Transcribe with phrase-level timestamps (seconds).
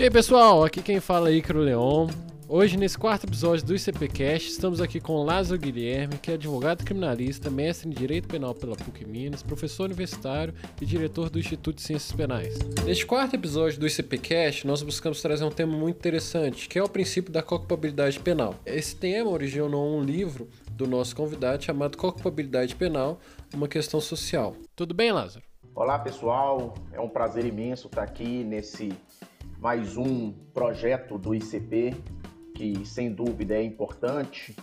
[0.00, 2.08] E aí pessoal, aqui quem fala é Icaro Leon.
[2.48, 7.50] Hoje, nesse quarto episódio do ICPcast, estamos aqui com Lázaro Guilherme, que é advogado criminalista,
[7.50, 12.12] mestre em Direito Penal pela PUC Minas, professor universitário e diretor do Instituto de Ciências
[12.12, 12.58] Penais.
[12.82, 16.88] Neste quarto episódio do ICPcast, nós buscamos trazer um tema muito interessante, que é o
[16.88, 18.54] princípio da culpabilidade penal.
[18.64, 23.20] Esse tema originou um livro do nosso convidado chamado Culpabilidade Penal,
[23.52, 24.56] uma questão social.
[24.74, 25.44] Tudo bem, Lázaro?
[25.74, 26.74] Olá, pessoal.
[26.90, 28.92] É um prazer imenso estar aqui nesse
[29.60, 31.94] mais um projeto do ICP
[32.54, 34.56] que, sem dúvida, é importante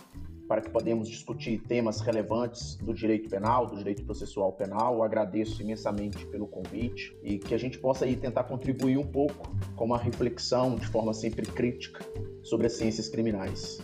[0.48, 4.94] para que podemos discutir temas relevantes do direito penal, do direito processual penal.
[4.94, 9.52] Eu agradeço imensamente pelo convite e que a gente possa aí tentar contribuir um pouco
[9.76, 12.04] com uma reflexão de forma sempre crítica
[12.42, 13.80] sobre as ciências criminais.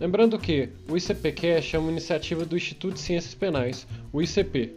[0.00, 4.74] Lembrando que o ICPcast é uma iniciativa do Instituto de Ciências Penais, o ICP,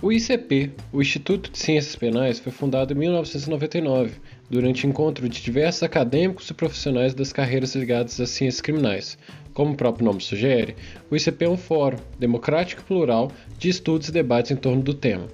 [0.00, 4.12] O ICP, o Instituto de Ciências Penais, foi fundado em 1999,
[4.48, 9.18] durante encontro de diversos acadêmicos e profissionais das carreiras ligadas às ciências criminais.
[9.52, 10.76] Como o próprio nome sugere,
[11.10, 14.94] o ICP é um fórum democrático e plural de estudos e debates em torno do
[14.94, 15.26] tema.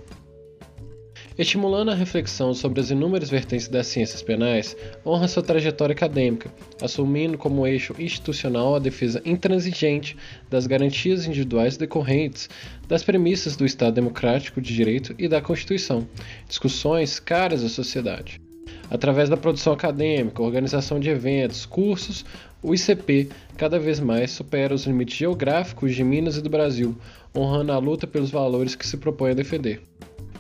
[1.37, 6.49] Estimulando a reflexão sobre as inúmeras vertentes das ciências penais, honra sua trajetória acadêmica,
[6.81, 10.17] assumindo como eixo institucional a defesa intransigente
[10.49, 12.49] das garantias individuais decorrentes
[12.87, 16.07] das premissas do Estado Democrático de Direito e da Constituição,
[16.49, 18.41] discussões caras à sociedade.
[18.89, 22.25] Através da produção acadêmica, organização de eventos, cursos,
[22.63, 26.97] o ICP cada vez mais supera os limites geográficos de Minas e do Brasil,
[27.37, 29.83] honrando a luta pelos valores que se propõe a defender.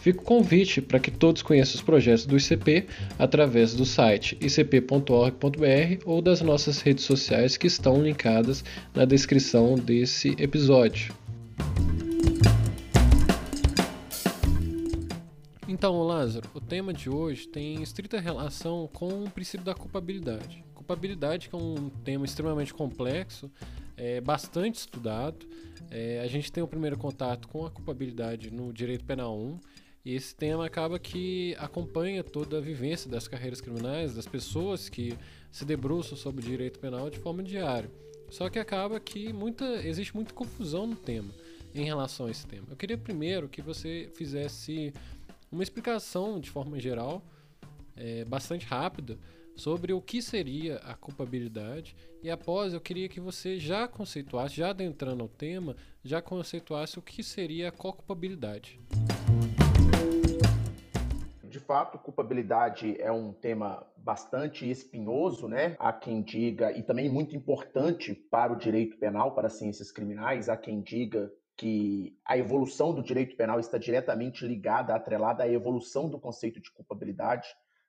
[0.05, 2.87] Fica o convite para que todos conheçam os projetos do ICP
[3.19, 8.63] através do site icp.org.br ou das nossas redes sociais que estão linkadas
[8.95, 11.15] na descrição desse episódio.
[15.67, 20.63] Então, Lázaro, o tema de hoje tem estrita relação com o princípio da culpabilidade.
[20.75, 23.51] Culpabilidade, que é um tema extremamente complexo,
[23.97, 25.47] é bastante estudado.
[25.91, 29.59] É, a gente tem o primeiro contato com a culpabilidade no Direito Penal 1
[30.05, 35.17] e esse tema acaba que acompanha toda a vivência das carreiras criminais, das pessoas que
[35.51, 37.91] se debruçam sobre o direito penal de forma diária.
[38.31, 41.33] Só que acaba que muita, existe muita confusão no tema,
[41.75, 42.67] em relação a esse tema.
[42.69, 44.93] Eu queria primeiro que você fizesse
[45.51, 47.23] uma explicação de forma geral,
[47.97, 49.19] é, bastante rápida,
[49.57, 54.71] sobre o que seria a culpabilidade e após eu queria que você já conceituasse, já
[54.71, 58.81] adentrando ao tema, já conceituasse o que seria a culpabilidade
[61.55, 65.77] de fato, culpabilidade é um tema bastante espinhoso, né?
[65.79, 70.49] Há quem diga, e também muito importante para o direito penal, para as ciências criminais,
[70.49, 76.11] há quem diga que a evolução do direito penal está diretamente ligada, atrelada à evolução
[76.11, 77.47] do conceito de culpabilidade.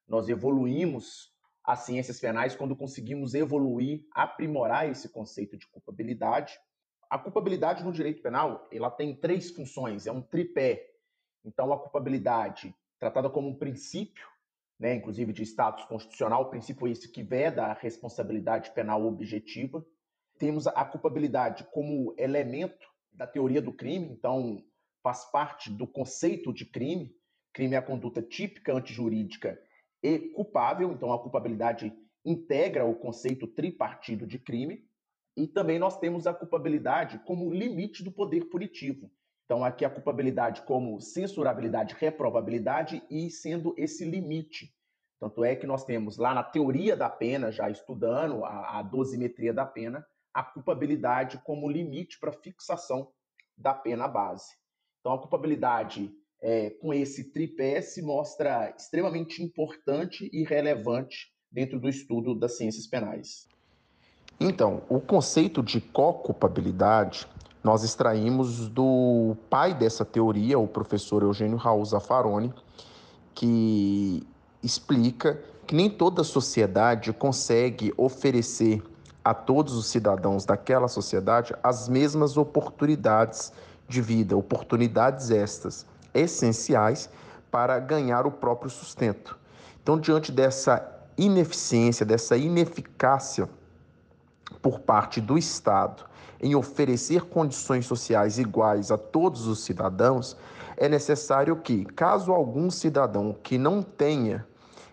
[0.08, 1.34] Nós evoluímos
[1.64, 6.56] as ciências penais quando conseguimos evoluir, aprimorar esse conceito de culpabilidade.
[7.10, 10.86] A culpabilidade no direito penal, ela tem três funções, é um tripé.
[11.44, 14.26] Então, a culpabilidade tratada como um princípio,
[14.80, 19.86] né, inclusive de status constitucional, o princípio esse que veda a responsabilidade penal objetiva.
[20.38, 24.64] Temos a culpabilidade como elemento da teoria do crime, então
[25.02, 27.16] faz parte do conceito de crime.
[27.54, 29.58] Crime é a conduta típica antijurídica
[30.04, 31.94] e culpável, então a culpabilidade
[32.26, 34.86] integra o conceito tripartido de crime.
[35.38, 39.12] E também nós temos a culpabilidade como limite do poder punitivo.
[39.46, 44.74] Então, aqui a culpabilidade como censurabilidade, reprovabilidade e sendo esse limite.
[45.20, 49.54] Tanto é que nós temos lá na teoria da pena, já estudando a, a dosimetria
[49.54, 53.12] da pena, a culpabilidade como limite para fixação
[53.56, 54.54] da pena base.
[55.00, 56.12] Então, a culpabilidade
[56.42, 62.88] é, com esse tripé se mostra extremamente importante e relevante dentro do estudo das ciências
[62.88, 63.48] penais.
[64.40, 67.26] Então, o conceito de co-culpabilidade
[67.66, 72.54] nós extraímos do pai dessa teoria, o professor Eugênio Raul Zaffaroni,
[73.34, 74.22] que
[74.62, 78.84] explica que nem toda sociedade consegue oferecer
[79.24, 83.52] a todos os cidadãos daquela sociedade as mesmas oportunidades
[83.90, 87.10] de vida, oportunidades estas essenciais
[87.50, 89.36] para ganhar o próprio sustento.
[89.82, 90.88] Então, diante dessa
[91.18, 93.50] ineficiência, dessa ineficácia
[94.62, 100.38] por parte do Estado em oferecer condições sociais iguais a todos os cidadãos,
[100.78, 104.46] é necessário que, caso algum cidadão que não tenha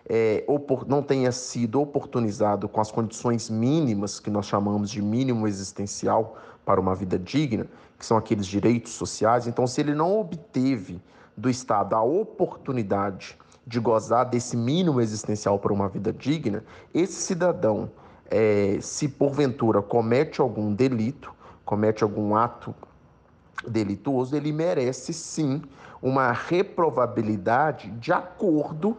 [0.07, 0.45] é,
[0.85, 6.79] não tenha sido oportunizado com as condições mínimas que nós chamamos de mínimo existencial para
[6.79, 7.67] uma vida digna,
[7.97, 11.01] que são aqueles direitos sociais, então se ele não obteve
[11.35, 16.63] do Estado a oportunidade de gozar desse mínimo existencial para uma vida digna,
[16.93, 17.89] esse cidadão,
[18.35, 21.31] é, se porventura comete algum delito,
[21.63, 22.73] comete algum ato
[23.67, 25.61] delituoso, ele merece sim
[26.01, 28.97] uma reprovabilidade de acordo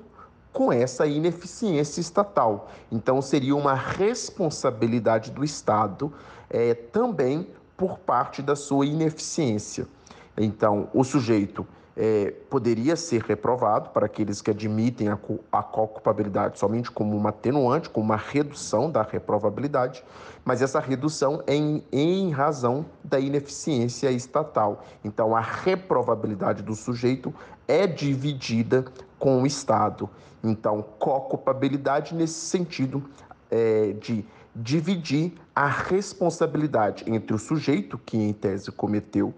[0.52, 2.70] com essa ineficiência estatal.
[2.92, 6.12] Então, seria uma responsabilidade do Estado
[6.48, 9.88] é, também por parte da sua ineficiência.
[10.36, 11.66] Então, o sujeito
[11.96, 15.18] é, poderia ser reprovado para aqueles que admitem a,
[15.52, 20.04] a culpabilidade somente como uma atenuante, como uma redução da reprovabilidade,
[20.44, 24.84] mas essa redução é em, em razão da ineficiência estatal.
[25.04, 27.32] Então, a reprovabilidade do sujeito
[27.68, 28.84] é dividida
[29.18, 30.10] com o Estado.
[30.42, 33.02] Então, co-culpabilidade nesse sentido
[33.50, 34.24] é, de
[34.54, 39.34] dividir a responsabilidade entre o sujeito, que em tese cometeu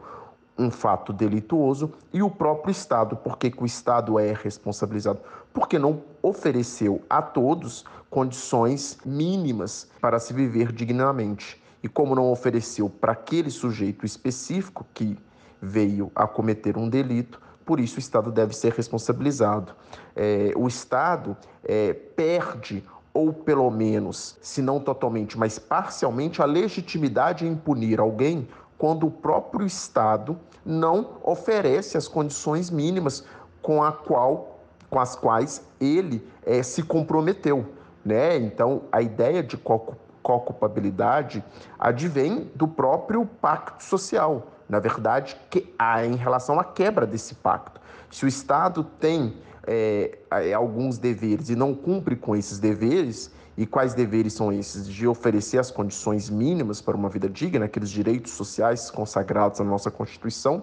[0.58, 3.16] um fato delituoso e o próprio Estado.
[3.16, 5.20] Por que, que o Estado é responsabilizado?
[5.52, 11.62] Porque não ofereceu a todos condições mínimas para se viver dignamente.
[11.82, 15.18] E como não ofereceu para aquele sujeito específico que
[15.60, 19.74] veio a cometer um delito, por isso o Estado deve ser responsabilizado.
[20.14, 22.82] É, o Estado é, perde
[23.16, 28.46] ou pelo menos, se não totalmente, mas parcialmente, a legitimidade em punir alguém
[28.78, 33.24] quando o próprio Estado não oferece as condições mínimas
[33.62, 37.66] com, a qual, com as quais ele é, se comprometeu.
[38.04, 38.36] Né?
[38.36, 41.42] Então, a ideia de co-culpabilidade
[41.78, 44.48] advém do próprio pacto social.
[44.68, 47.80] Na verdade, que há em relação à quebra desse pacto.
[48.10, 49.36] Se o Estado tem
[49.66, 50.18] é,
[50.54, 54.86] alguns deveres e não cumpre com esses deveres, e quais deveres são esses?
[54.86, 59.90] De oferecer as condições mínimas para uma vida digna, aqueles direitos sociais consagrados na nossa
[59.90, 60.62] Constituição,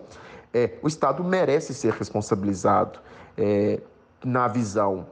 [0.53, 2.99] é, o Estado merece ser responsabilizado
[3.37, 3.81] é,
[4.23, 5.07] na visão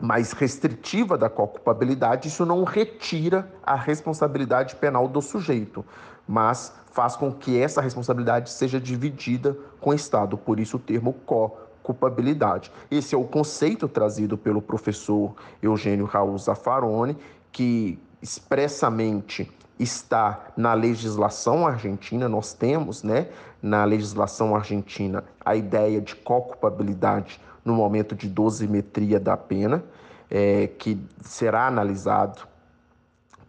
[0.00, 5.84] mais restritiva da culpabilidade, isso não retira a responsabilidade penal do sujeito,
[6.26, 11.12] mas faz com que essa responsabilidade seja dividida com o Estado, por isso o termo
[11.26, 11.56] co
[11.88, 12.70] culpabilidade.
[12.90, 17.16] Esse é o conceito trazido pelo professor Eugênio Raul Zaffaroni,
[17.50, 23.28] que expressamente está na legislação argentina, nós temos, né,
[23.62, 29.82] na legislação argentina, a ideia de co-culpabilidade no momento de dosimetria da pena,
[30.30, 32.42] é, que será analisado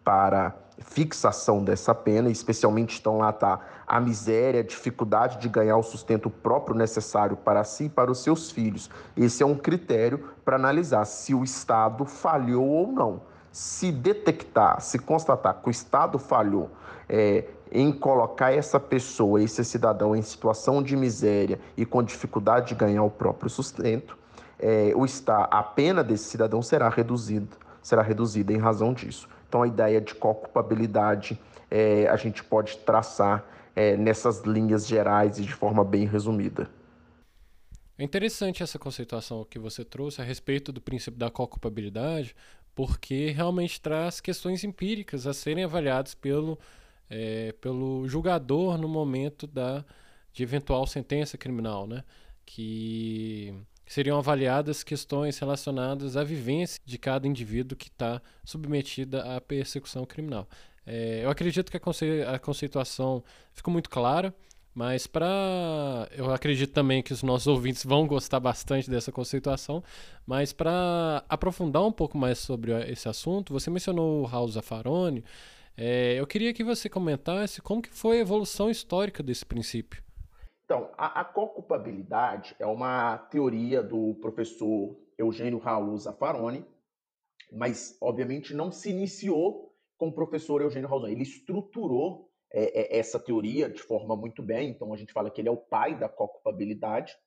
[0.02, 5.84] para fixação dessa pena, especialmente estão lá tá a miséria, a dificuldade de ganhar o
[5.84, 8.90] sustento próprio necessário para si e para os seus filhos.
[9.16, 13.22] Esse é um critério para analisar se o Estado falhou ou não.
[13.52, 16.70] Se detectar, se constatar que o Estado falhou
[17.08, 22.76] é, em colocar essa pessoa, esse cidadão em situação de miséria e com dificuldade de
[22.76, 24.18] ganhar o próprio sustento,
[24.60, 27.48] é, o está, a pena desse cidadão será reduzida,
[27.82, 29.28] será reduzida em razão disso.
[29.50, 31.38] Então, a ideia de co-culpabilidade
[31.70, 33.44] é, a gente pode traçar
[33.76, 36.70] é, nessas linhas gerais e de forma bem resumida.
[37.98, 42.36] É interessante essa conceituação que você trouxe a respeito do princípio da co-culpabilidade,
[42.74, 46.58] porque realmente traz questões empíricas a serem avaliadas pelo,
[47.10, 49.84] é, pelo julgador no momento da,
[50.32, 52.04] de eventual sentença criminal, né?
[52.50, 53.54] que
[53.90, 60.48] seriam avaliadas questões relacionadas à vivência de cada indivíduo que está submetida à persecução criminal.
[60.86, 64.32] É, eu acredito que a, conce a conceituação ficou muito clara,
[64.76, 66.08] mas para.
[66.16, 69.84] Eu acredito também que os nossos ouvintes vão gostar bastante dessa conceituação,
[70.26, 75.24] mas para aprofundar um pouco mais sobre esse assunto, você mencionou o Raul Zaffaroni.
[75.76, 80.04] É, eu queria que você comentasse como que foi a evolução histórica desse princípio.
[80.70, 86.64] Então, a, a co-culpabilidade é uma teoria do professor Eugênio Raul Zaffaroni,
[87.52, 91.08] mas, obviamente, não se iniciou com o professor Eugênio Raul.
[91.08, 95.42] Ele estruturou é, é, essa teoria de forma muito bem, então a gente fala que
[95.42, 97.18] ele é o pai da co-culpabilidade,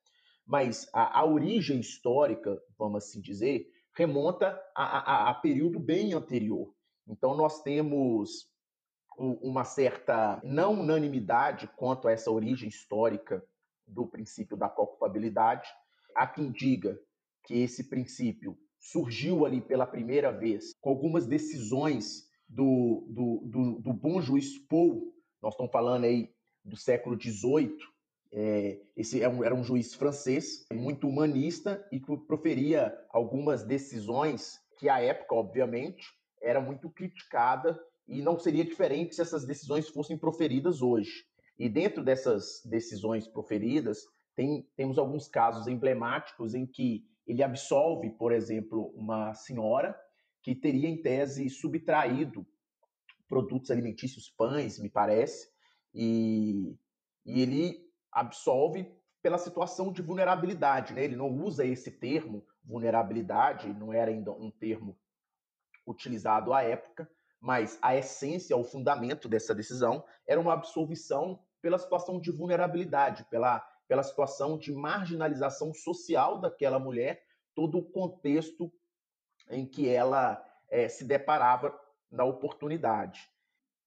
[0.47, 6.73] mas a, a, origem histórica, vamos assim dizer, remonta a, a, a período bem anterior.
[7.09, 8.52] Então, nós temos
[9.17, 13.45] uma certa não unanimidade quanto a essa origem histórica
[13.87, 15.69] do princípio da culpabilidade.
[16.15, 16.99] Há quem diga
[17.45, 23.93] que esse princípio surgiu ali pela primeira vez com algumas decisões do, do, do, do
[23.93, 27.77] bom juiz Paul, nós estamos falando aí do século XVIII,
[28.35, 33.63] é, esse era é um, era um juiz francês, muito humanista e que proferia algumas
[33.63, 36.09] decisões que à época, obviamente,
[36.41, 37.79] era muito criticada
[38.13, 41.25] e não seria diferente se essas decisões fossem proferidas hoje.
[41.59, 44.05] E dentro dessas decisões proferidas,
[44.35, 49.99] tem, temos alguns casos emblemáticos em que ele absolve, por exemplo, uma senhora
[50.43, 52.47] que teria, em tese, subtraído
[53.29, 55.49] produtos alimentícios, pães, me parece,
[55.95, 56.77] e,
[57.25, 60.93] e ele absolve pela situação de vulnerabilidade.
[60.93, 61.05] Né?
[61.05, 64.99] Ele não usa esse termo, vulnerabilidade, não era ainda um termo
[65.87, 67.09] utilizado à época,
[67.43, 73.59] mas a essência, o fundamento dessa decisão era uma absolvição pela situação de vulnerabilidade, pela,
[73.89, 78.73] pela situação de marginalização social daquela mulher, todo o contexto
[79.51, 81.77] em que ela é, se deparava
[82.09, 83.29] na oportunidade.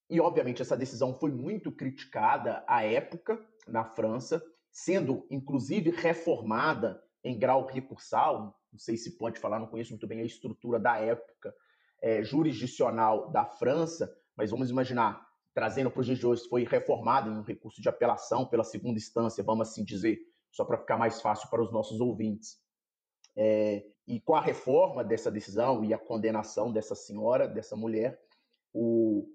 [0.09, 7.39] E, obviamente, essa decisão foi muito criticada à época na França, sendo inclusive reformada em
[7.39, 8.59] grau recursal.
[8.69, 11.55] Não sei se pode falar, não conheço muito bem a estrutura da época
[12.01, 17.29] é, jurisdicional da França, mas vamos imaginar, trazendo para os dias de hoje, foi reformada
[17.29, 20.19] em um recurso de apelação pela segunda instância, vamos assim dizer,
[20.51, 22.57] só para ficar mais fácil para os nossos ouvintes.
[23.35, 28.19] É, e com a reforma dessa decisão e a condenação dessa senhora, dessa mulher,
[28.73, 29.27] o,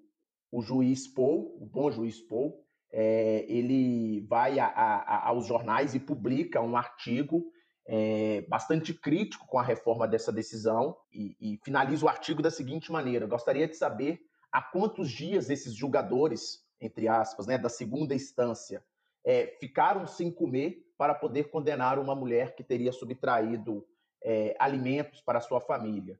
[0.51, 6.01] o juiz Paul, o bom juiz Paul, é, ele vai a, a, aos jornais e
[6.01, 7.51] publica um artigo
[7.93, 12.93] é, bastante crítico com a reforma dessa decisão e, e finaliza o artigo da seguinte
[12.93, 18.85] maneira: gostaria de saber há quantos dias esses julgadores, entre aspas, né, da segunda instância,
[19.25, 23.85] é, ficaram sem comer para poder condenar uma mulher que teria subtraído
[24.23, 26.17] é, alimentos para sua família.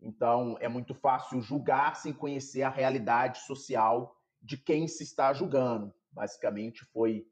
[0.00, 5.92] Então, é muito fácil julgar sem conhecer a realidade social de quem se está julgando.
[6.10, 7.26] Basicamente, foi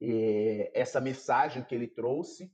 [0.00, 2.52] é, essa mensagem que ele trouxe.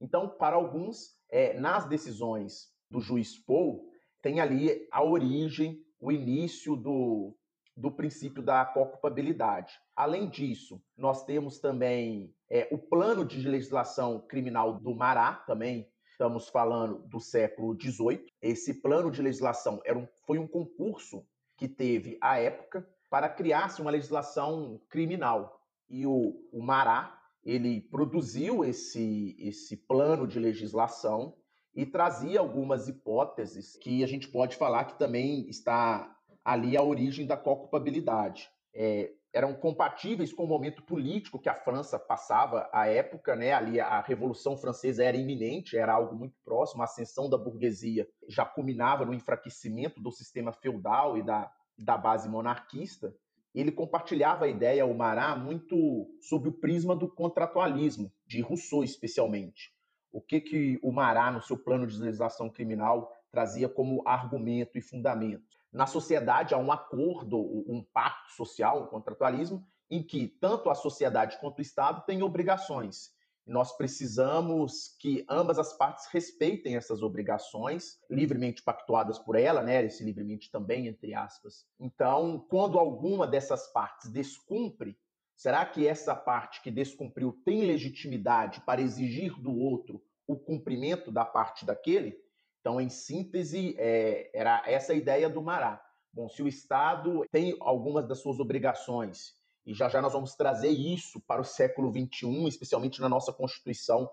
[0.00, 3.88] Então, para alguns, é, nas decisões do juiz Paul,
[4.22, 7.36] tem ali a origem, o início do,
[7.76, 9.78] do princípio da culpabilidade.
[9.94, 16.48] Além disso, nós temos também é, o plano de legislação criminal do Mará, também estamos
[16.48, 18.26] falando do século XVIII.
[18.42, 21.26] Esse plano de legislação era um, foi um concurso
[21.56, 25.60] que teve à época para criar-se uma legislação criminal.
[25.88, 31.34] E o, o Mará, ele produziu esse, esse plano de legislação
[31.74, 37.26] e trazia algumas hipóteses que a gente pode falar que também está ali a origem
[37.26, 38.48] da culpabilidade.
[38.74, 43.52] É, eram compatíveis com o momento político que a França passava à época, né?
[43.52, 48.44] Ali a Revolução Francesa era iminente, era algo muito próximo, a ascensão da burguesia já
[48.44, 53.14] culminava no enfraquecimento do sistema feudal e da da base monarquista,
[53.54, 59.72] ele compartilhava a ideia, o Mará, muito sob o prisma do contratualismo, de Rousseau especialmente.
[60.12, 64.82] O que, que o Mará, no seu plano de legislação criminal, trazia como argumento e
[64.82, 65.44] fundamento.
[65.72, 71.38] Na sociedade há um acordo, um pacto social, um contratualismo, em que tanto a sociedade
[71.40, 73.12] quanto o Estado têm obrigações.
[73.46, 79.84] Nós precisamos que ambas as partes respeitem essas obrigações, livremente pactuadas por ela, né?
[79.84, 81.66] Esse livremente também, entre aspas.
[81.78, 84.96] Então, quando alguma dessas partes descumpre,
[85.34, 91.24] será que essa parte que descumpriu tem legitimidade para exigir do outro o cumprimento da
[91.24, 92.16] parte daquele?
[92.60, 95.82] Então, em síntese, é, era essa a ideia do Mará.
[96.12, 100.70] Bom, se o Estado tem algumas das suas obrigações e já já nós vamos trazer
[100.70, 104.10] isso para o século XXI, especialmente na nossa Constituição,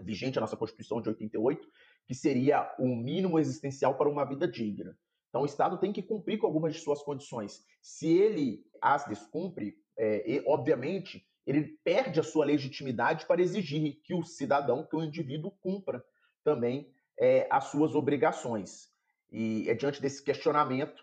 [0.00, 1.66] vigente a nossa Constituição de 88,
[2.06, 4.96] que seria o mínimo existencial para uma vida digna.
[5.28, 7.64] Então, o Estado tem que cumprir com algumas de suas condições.
[7.80, 14.14] Se ele as descumpre, é, e, obviamente, ele perde a sua legitimidade para exigir que
[14.14, 16.04] o cidadão, que o indivíduo, cumpra
[16.44, 18.90] também é, as suas obrigações.
[19.30, 21.02] E é diante desse questionamento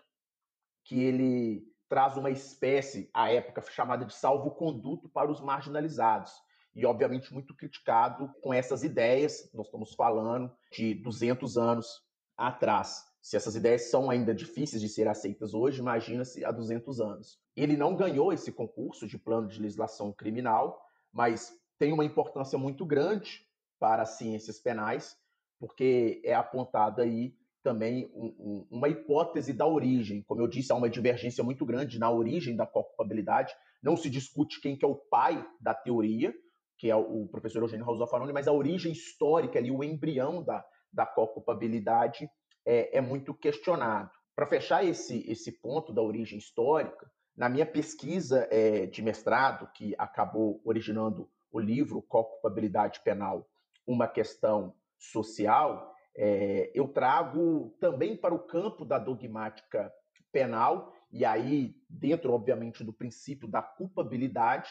[0.84, 6.32] que ele traz uma espécie, à época chamada de salvo-conduto para os marginalizados.
[6.72, 12.00] E, obviamente, muito criticado com essas ideias, nós estamos falando de 200 anos
[12.36, 13.04] atrás.
[13.20, 17.40] Se essas ideias são ainda difíceis de ser aceitas hoje, imagina-se há 200 anos.
[17.56, 20.80] Ele não ganhou esse concurso de plano de legislação criminal,
[21.12, 23.44] mas tem uma importância muito grande
[23.80, 25.18] para as ciências penais,
[25.58, 30.22] porque é apontado aí também um, um, uma hipótese da origem.
[30.22, 33.54] Como eu disse, há uma divergência muito grande na origem da culpabilidade.
[33.82, 36.34] Não se discute quem que é o pai da teoria,
[36.78, 40.64] que é o professor Eugênio Raul Zaffaroni, mas a origem histórica, ali, o embrião da,
[40.92, 42.28] da culpabilidade
[42.64, 44.10] é, é muito questionado.
[44.34, 49.94] Para fechar esse, esse ponto da origem histórica, na minha pesquisa é, de mestrado, que
[49.98, 53.46] acabou originando o livro Culpabilidade Penal,
[53.86, 59.90] uma questão social, é, eu trago também para o campo da dogmática
[60.30, 64.70] penal, e aí, dentro, obviamente, do princípio da culpabilidade,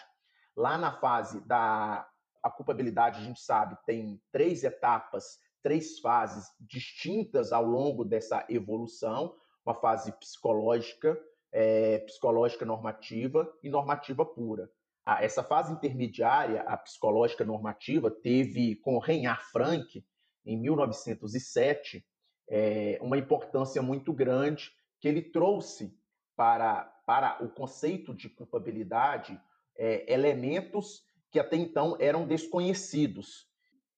[0.55, 2.07] lá na fase da
[2.43, 9.35] A culpabilidade, a gente sabe, tem três etapas, três fases distintas ao longo dessa evolução:
[9.65, 11.19] uma fase psicológica,
[11.51, 14.69] é, psicológica normativa e normativa pura.
[15.03, 20.05] Ah, essa fase intermediária, a psicológica normativa, teve com Reinhard Frank,
[20.45, 22.05] em 1907,
[22.49, 25.97] é, uma importância muito grande que ele trouxe
[26.35, 29.39] para, para o conceito de culpabilidade
[29.77, 33.47] é, elementos que até então eram desconhecidos.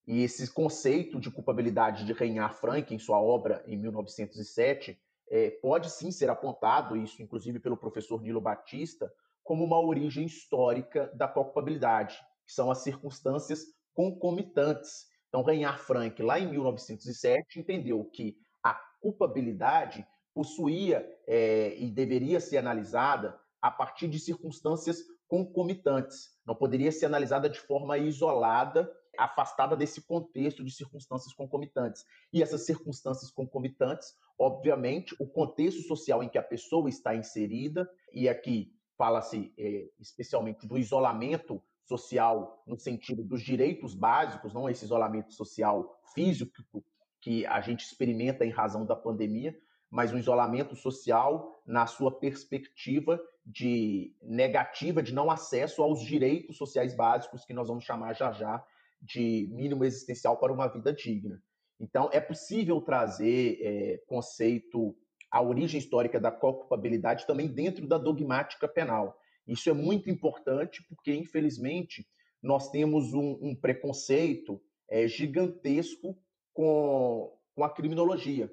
[0.08, 5.90] E esse conceito de culpabilidade de Reinhard Frank, em sua obra em 1907, é, pode
[5.90, 9.12] sim ser apontado, isso inclusive pelo professor Nilo Batista,
[9.44, 15.08] como uma origem histórica da culpabilidade, que são as circunstâncias concomitantes.
[15.32, 22.58] Então, Reinhard Frank, lá em 1907, entendeu que a culpabilidade possuía é, e deveria ser
[22.58, 24.98] analisada a partir de circunstâncias
[25.30, 26.32] concomitantes.
[26.46, 32.04] Não poderia ser analisada de forma isolada, afastada desse contexto de circunstâncias concomitantes.
[32.34, 38.28] E essas circunstâncias concomitantes, obviamente, o contexto social em que a pessoa está inserida, e
[38.28, 45.34] aqui fala-se é, especialmente do isolamento social no sentido dos direitos básicos, não esse isolamento
[45.34, 46.84] social físico
[47.20, 49.56] que a gente experimenta em razão da pandemia,
[49.90, 56.96] mas um isolamento social na sua perspectiva de negativa de não acesso aos direitos sociais
[56.96, 58.64] básicos que nós vamos chamar já já
[59.02, 61.42] de mínimo existencial para uma vida digna.
[61.80, 64.96] Então, é possível trazer é, conceito,
[65.32, 69.20] a origem histórica da culpabilidade também dentro da dogmática penal.
[69.52, 72.08] Isso é muito importante porque, infelizmente,
[72.42, 76.18] nós temos um, um preconceito é, gigantesco
[76.54, 78.50] com, com a criminologia.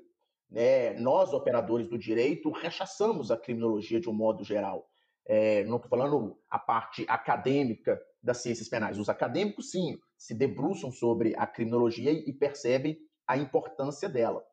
[0.50, 0.94] Né?
[0.94, 4.90] Nós, operadores do direito, rechaçamos a criminologia de um modo geral.
[5.24, 8.98] É, não estou falando a parte acadêmica das ciências penais.
[8.98, 14.44] Os acadêmicos, sim, se debruçam sobre a criminologia e percebem a importância dela.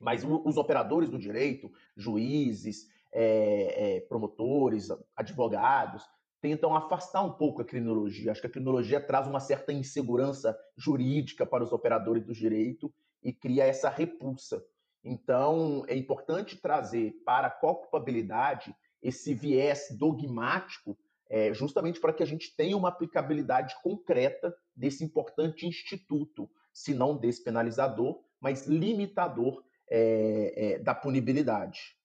[0.00, 6.04] Mas os operadores do direito, juízes, é, é, promotores, advogados,
[6.40, 8.32] tentam afastar um pouco a criminologia.
[8.32, 13.32] Acho que a criminologia traz uma certa insegurança jurídica para os operadores do direito e
[13.32, 14.62] cria essa repulsa.
[15.02, 20.98] Então, é importante trazer para a culpabilidade esse viés dogmático,
[21.28, 27.16] é, justamente para que a gente tenha uma aplicabilidade concreta desse importante instituto, se não
[27.16, 31.96] despenalizador, mas limitador é, é, da punibilidade.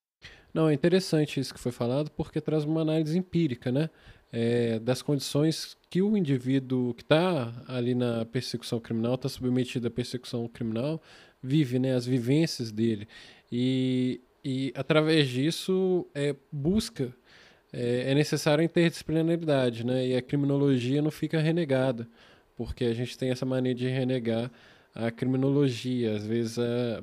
[0.54, 3.90] Não, é interessante isso que foi falado, porque traz uma análise empírica, né?
[4.32, 9.92] É, das condições que o indivíduo que está ali na persecução criminal, está submetido à
[9.92, 11.02] persecução criminal,
[11.42, 11.96] vive, né?
[11.96, 13.08] As vivências dele.
[13.52, 17.14] E, e através disso, é, busca,
[17.72, 20.08] é, é necessário a interdisciplinaridade, né?
[20.08, 22.08] E a criminologia não fica renegada,
[22.56, 24.52] porque a gente tem essa mania de renegar
[24.94, 26.16] a criminologia.
[26.16, 26.58] Às vezes,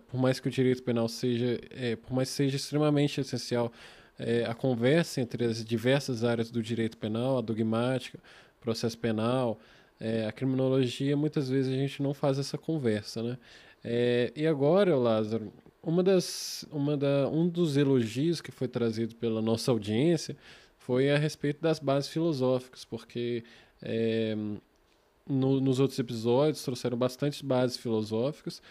[0.08, 3.72] por mais que o direito penal seja, é, por mais seja extremamente essencial
[4.18, 8.18] é, a conversa entre as diversas áreas do direito penal, a dogmática,
[8.60, 9.58] processo penal,
[10.00, 13.38] é, a criminologia, muitas vezes a gente não faz essa conversa, né?
[13.84, 19.40] É, e agora, Lázaro, uma das, uma da, um dos elogios que foi trazido pela
[19.40, 20.36] nossa audiência
[20.78, 23.44] foi a respeito das bases filosóficas, porque
[23.80, 24.36] é,
[25.28, 28.62] no, nos outros episódios trouxeram bastante bases filosóficas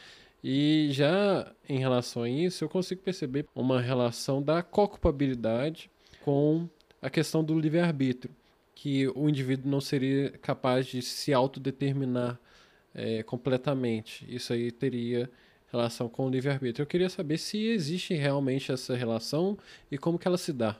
[0.43, 5.89] e já em relação a isso eu consigo perceber uma relação da culpabilidade
[6.23, 6.69] com
[7.01, 8.33] a questão do livre-arbítrio,
[8.73, 12.39] que o indivíduo não seria capaz de se autodeterminar
[12.93, 14.25] é, completamente.
[14.27, 15.29] Isso aí teria
[15.71, 16.83] relação com o livre-arbítrio.
[16.83, 19.57] Eu queria saber se existe realmente essa relação
[19.91, 20.77] e como que ela se dá.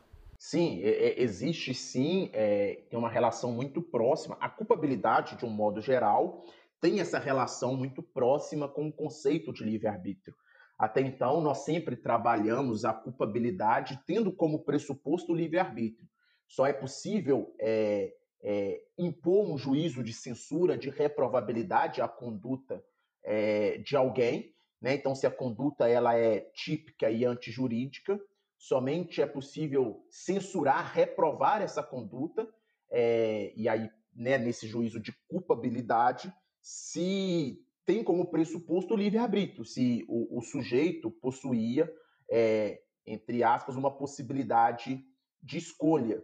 [0.48, 4.38] Sim, existe sim, é, tem uma relação muito próxima.
[4.40, 6.46] A culpabilidade, de um modo geral,
[6.80, 10.36] tem essa relação muito próxima com o conceito de livre-arbítrio.
[10.78, 16.08] Até então, nós sempre trabalhamos a culpabilidade tendo como pressuposto o livre-arbítrio.
[16.48, 22.86] Só é possível é, é, impor um juízo de censura, de reprovabilidade à conduta
[23.24, 24.54] é, de alguém.
[24.80, 24.94] Né?
[24.94, 28.22] Então, se a conduta ela é típica e antijurídica,
[28.68, 32.48] somente é possível censurar, reprovar essa conduta,
[32.90, 40.04] é, e aí, né, nesse juízo de culpabilidade, se tem como pressuposto o livre-arbítrio, se
[40.08, 41.88] o, o, sujeito possuía,
[42.32, 45.06] é, entre aspas, uma possibilidade
[45.44, 46.24] de escolha.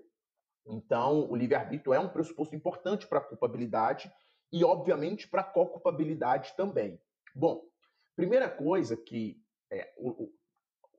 [0.66, 4.12] Então, o livre-arbítrio é um pressuposto importante para a culpabilidade
[4.52, 7.00] e, obviamente, para a co-culpabilidade também.
[7.36, 7.62] Bom,
[8.16, 9.40] primeira coisa que
[9.72, 10.34] é, o,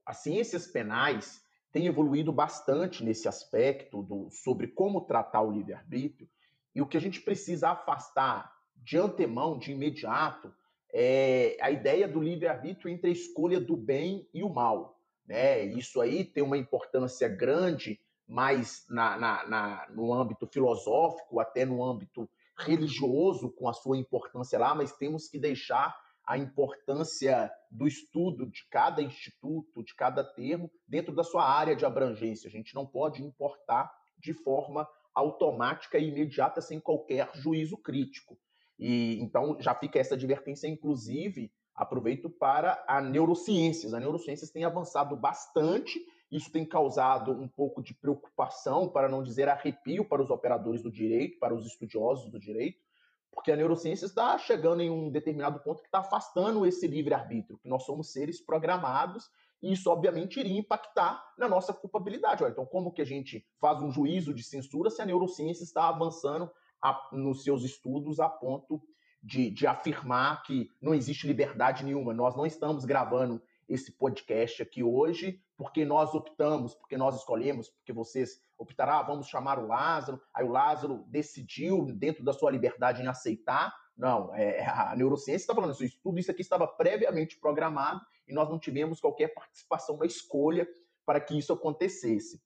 [0.05, 6.29] as ciências penais têm evoluído bastante nesse aspecto do, sobre como tratar o livre-arbítrio,
[6.75, 10.53] e o que a gente precisa afastar de antemão, de imediato,
[10.91, 14.99] é a ideia do livre-arbítrio entre a escolha do bem e o mal.
[15.25, 15.65] Né?
[15.65, 21.83] Isso aí tem uma importância grande, mais na, na, na, no âmbito filosófico, até no
[21.83, 28.45] âmbito religioso, com a sua importância lá, mas temos que deixar a importância do estudo
[28.45, 32.47] de cada instituto, de cada termo, dentro da sua área de abrangência.
[32.47, 38.37] A gente não pode importar de forma automática e imediata sem qualquer juízo crítico.
[38.79, 43.93] E então já fica essa advertência, inclusive, aproveito para a neurociências.
[43.93, 45.99] A neurociências tem avançado bastante,
[46.31, 50.91] isso tem causado um pouco de preocupação, para não dizer arrepio para os operadores do
[50.91, 52.79] direito, para os estudiosos do direito,
[53.33, 57.67] porque a neurociência está chegando em um determinado ponto que está afastando esse livre-arbítrio, que
[57.67, 59.29] nós somos seres programados,
[59.61, 62.43] e isso obviamente iria impactar na nossa culpabilidade.
[62.43, 65.87] Olha, então, como que a gente faz um juízo de censura se a neurociência está
[65.87, 68.81] avançando a, nos seus estudos a ponto
[69.21, 72.13] de, de afirmar que não existe liberdade nenhuma?
[72.13, 77.93] Nós não estamos gravando esse podcast aqui hoje porque nós optamos, porque nós escolhemos, porque
[77.93, 83.01] vocês optaram, ah, vamos chamar o Lázaro, aí o Lázaro decidiu, dentro da sua liberdade,
[83.01, 83.73] em aceitar.
[83.95, 88.49] Não, é, a neurociência está falando isso, tudo isso aqui estava previamente programado e nós
[88.49, 90.67] não tivemos qualquer participação na escolha
[91.05, 92.41] para que isso acontecesse.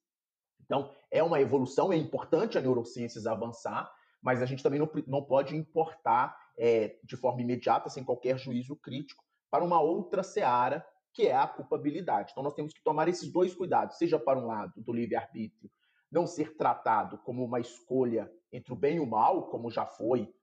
[0.61, 3.89] Então, é uma evolução, é importante a neurociências avançar,
[4.21, 8.75] mas a gente também não, não pode importar é, de forma imediata, sem qualquer juízo
[8.75, 12.31] crítico, para uma outra seara que é a culpabilidade.
[12.31, 15.69] Então nós temos que tomar esses dois cuidados, seja para um lado do livre-arbítrio,
[16.11, 20.33] não ser tratado como uma escolha entre o bem e o mal, como já foi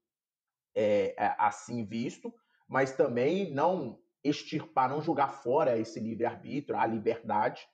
[0.74, 2.33] é, é, assim visto,
[2.68, 7.66] mas também não extirpar, não jogar fora esse livre-arbítrio, a liberdade,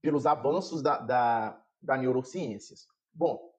[0.00, 2.86] pelos avanços da, da, da neurociências.
[3.12, 3.52] Bom,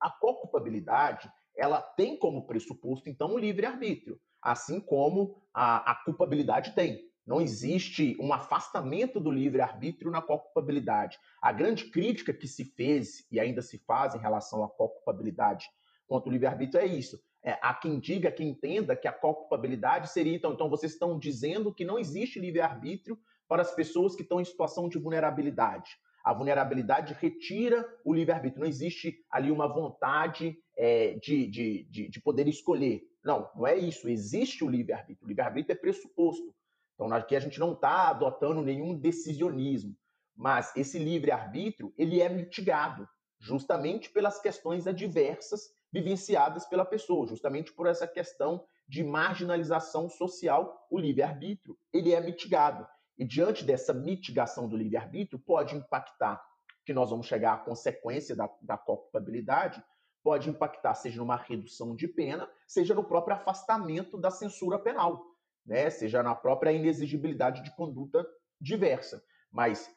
[0.00, 7.10] a culpabilidade ela tem como pressuposto, então, o livre-arbítrio, assim como a, a culpabilidade tem.
[7.26, 11.18] Não existe um afastamento do livre-arbítrio na culpabilidade.
[11.42, 15.66] A grande crítica que se fez e ainda se faz em relação à culpabilidade
[16.06, 17.20] contra o livre-arbítrio é isso.
[17.42, 21.74] É, há quem diga, quem entenda que a culpabilidade seria, então, então vocês estão dizendo
[21.74, 25.96] que não existe livre-arbítrio para as pessoas que estão em situação de vulnerabilidade.
[26.24, 28.60] A vulnerabilidade retira o livre-arbítrio.
[28.60, 33.02] Não existe ali uma vontade é, de, de, de, de poder escolher.
[33.24, 34.08] Não, não é isso.
[34.08, 35.24] Existe o livre-arbítrio.
[35.24, 36.52] O livre-arbítrio é pressuposto.
[36.96, 39.94] Então, aqui a gente não está adotando nenhum decisionismo,
[40.34, 43.06] mas esse livre-arbítrio ele é mitigado
[43.38, 50.98] justamente pelas questões adversas vivenciadas pela pessoa, justamente por essa questão de marginalização social, o
[50.98, 52.86] livre-arbítrio ele é mitigado.
[53.18, 56.42] E diante dessa mitigação do livre-arbítrio, pode impactar,
[56.84, 59.84] que nós vamos chegar à consequência da, da culpabilidade,
[60.22, 65.35] pode impactar seja numa redução de pena, seja no próprio afastamento da censura penal
[65.66, 65.90] né?
[65.90, 68.26] seja na própria inexigibilidade de conduta
[68.60, 69.22] diversa.
[69.50, 69.90] Mas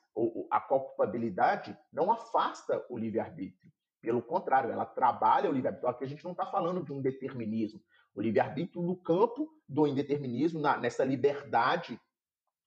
[0.51, 3.71] a culpabilidade não afasta o livre-arbítrio.
[4.01, 5.89] Pelo contrário, ela trabalha o livre-arbítrio.
[5.89, 7.81] Aqui a gente não está falando de um determinismo.
[8.15, 11.99] O livre-arbítrio no campo do indeterminismo, na, nessa liberdade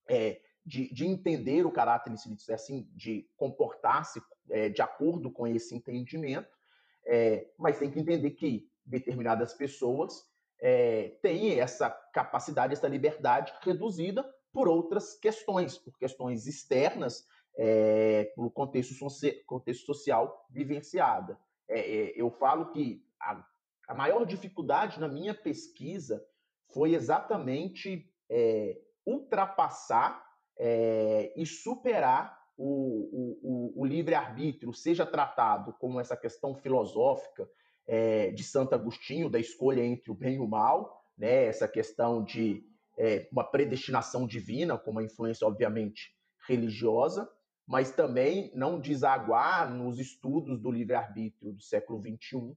[0.09, 2.13] é, de, de, entender o caráter,
[2.53, 6.49] assim, de comportar-se é, de acordo com esse entendimento,
[7.07, 10.25] é, mas tem que entender que determinadas pessoas
[10.63, 18.51] é, tem essa capacidade, essa liberdade reduzida por outras questões, por questões externas, é, pelo
[18.51, 18.95] contexto,
[19.45, 21.37] contexto social vivenciada.
[21.69, 23.45] É, é, eu falo que a,
[23.89, 26.25] a, maior dificuldade na minha pesquisa
[26.73, 30.25] foi exatamente é, ultrapassar
[30.57, 37.49] é, e superar o, o, o livre-arbítrio, seja tratado como essa questão filosófica
[37.87, 42.25] é, de Santo Agostinho, da escolha entre o bem e o mal, né, essa questão
[42.25, 42.65] de
[42.99, 46.15] é, uma predestinação divina, com uma influência, obviamente,
[46.47, 47.29] religiosa,
[47.67, 52.57] mas também não desaguar nos estudos do livre-arbítrio do século XXI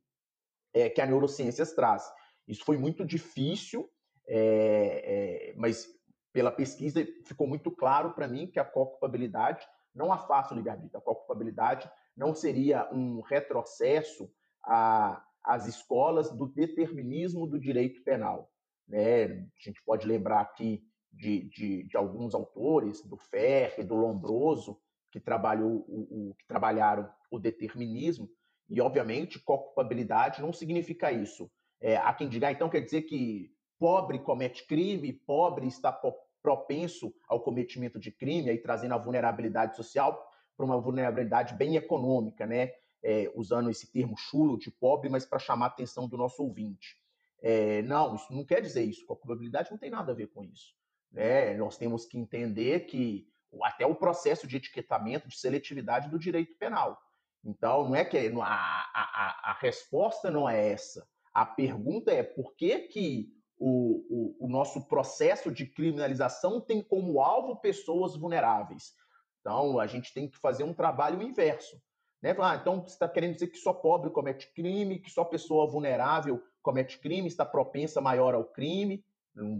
[0.73, 2.03] é, que a neurociência traz.
[2.47, 3.89] Isso foi muito difícil,
[4.27, 5.87] é, é, mas
[6.33, 10.99] pela pesquisa ficou muito claro para mim que a culpabilidade não afasta o livre-arbítrio.
[10.99, 14.29] A culpabilidade não seria um retrocesso
[14.65, 18.51] a, as escolas do determinismo do direito penal.
[18.87, 19.25] Né?
[19.25, 24.77] A gente pode lembrar aqui de, de, de alguns autores, do Ferre, do Lombroso,
[25.11, 28.29] que, trabalhou, o, o, que trabalharam o determinismo,
[28.69, 31.49] e, obviamente, culpabilidade não significa isso.
[31.79, 35.97] É, há quem diga, ah, então quer dizer que pobre comete crime, pobre está
[36.41, 40.19] propenso ao cometimento de crime, aí trazendo a vulnerabilidade social
[40.57, 42.71] para uma vulnerabilidade bem econômica, né?
[43.05, 46.97] É, usando esse termo chulo de pobre, mas para chamar a atenção do nosso ouvinte.
[47.39, 49.03] É, não, isso não quer dizer isso.
[49.03, 50.73] A culpabilidade não tem nada a ver com isso.
[51.11, 51.53] Né?
[51.53, 53.29] Nós temos que entender que
[53.61, 56.99] até o processo de etiquetamento, de seletividade do direito penal.
[57.43, 61.07] Então, não é que a, a, a resposta não é essa.
[61.31, 67.21] A pergunta é por que, que o, o, o nosso processo de criminalização tem como
[67.21, 68.93] alvo pessoas vulneráveis.
[69.39, 71.79] Então, a gente tem que fazer um trabalho inverso.
[72.25, 72.35] Né?
[72.39, 76.41] Ah, então, você está querendo dizer que só pobre comete crime, que só pessoa vulnerável
[76.63, 79.05] comete crime, está propensa maior ao crime.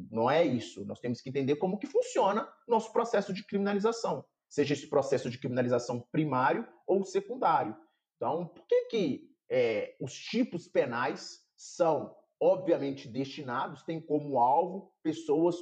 [0.10, 0.84] Não é isso.
[0.84, 5.38] Nós temos que entender como que funciona nosso processo de criminalização, seja esse processo de
[5.38, 7.78] criminalização primário ou secundário.
[8.16, 15.56] Então, por que, que é, os tipos penais são, obviamente, destinados, têm como alvo pessoas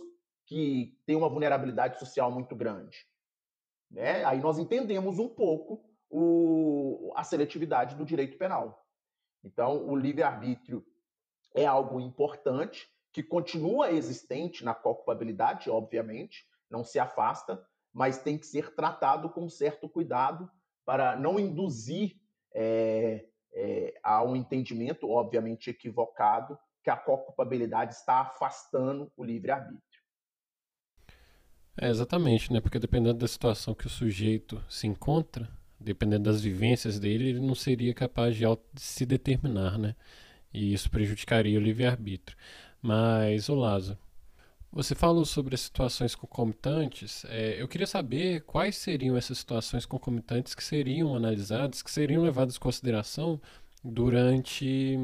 [0.45, 3.05] que têm uma vulnerabilidade social muito grande?
[3.91, 4.23] Né?
[4.23, 8.85] Aí nós entendemos um pouco o, a seletividade do direito penal.
[9.43, 10.85] Então, o livre-arbítrio
[11.55, 18.45] é algo importante, que continua existente na culpabilidade, obviamente, não se afasta, mas tem que
[18.45, 20.49] ser tratado com certo cuidado
[20.85, 22.15] para não induzir
[22.53, 29.81] é, é, a um entendimento, obviamente equivocado, que a culpabilidade está afastando o livre-arbítrio.
[31.79, 32.61] É, exatamente, né?
[32.61, 35.49] Porque dependendo da situação que o sujeito se encontra,
[35.83, 39.95] dependendo das vivências dele, ele não seria capaz de se determinar, né?
[40.53, 42.37] E isso prejudicaria o livre-arbítrio.
[42.81, 43.97] Mas, ô Lázaro,
[44.71, 47.25] você falou sobre as situações concomitantes.
[47.29, 52.55] É, eu queria saber quais seriam essas situações concomitantes que seriam analisadas, que seriam levadas
[52.55, 53.39] em consideração
[53.83, 54.97] durante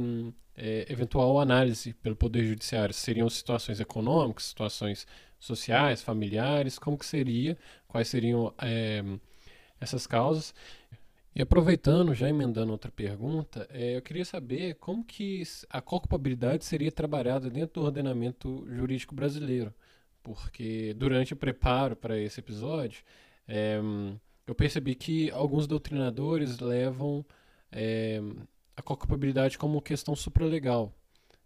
[0.58, 2.94] é, eventual análise pelo Poder Judiciário.
[2.94, 5.06] Seriam situações econômicas, situações
[5.40, 9.04] sociais, familiares, como que seria, quais seriam é,
[9.80, 10.54] essas causas.
[11.36, 16.92] E aproveitando, já emendando outra pergunta, é, eu queria saber como que a culpabilidade seria
[16.92, 19.74] trabalhada dentro do ordenamento jurídico brasileiro,
[20.24, 23.04] porque durante o preparo para esse episódio,
[23.48, 23.80] é,
[24.46, 27.24] eu percebi que alguns doutrinadores levam
[27.72, 28.20] é,
[28.76, 30.94] a culpabilidade como questão supralegal,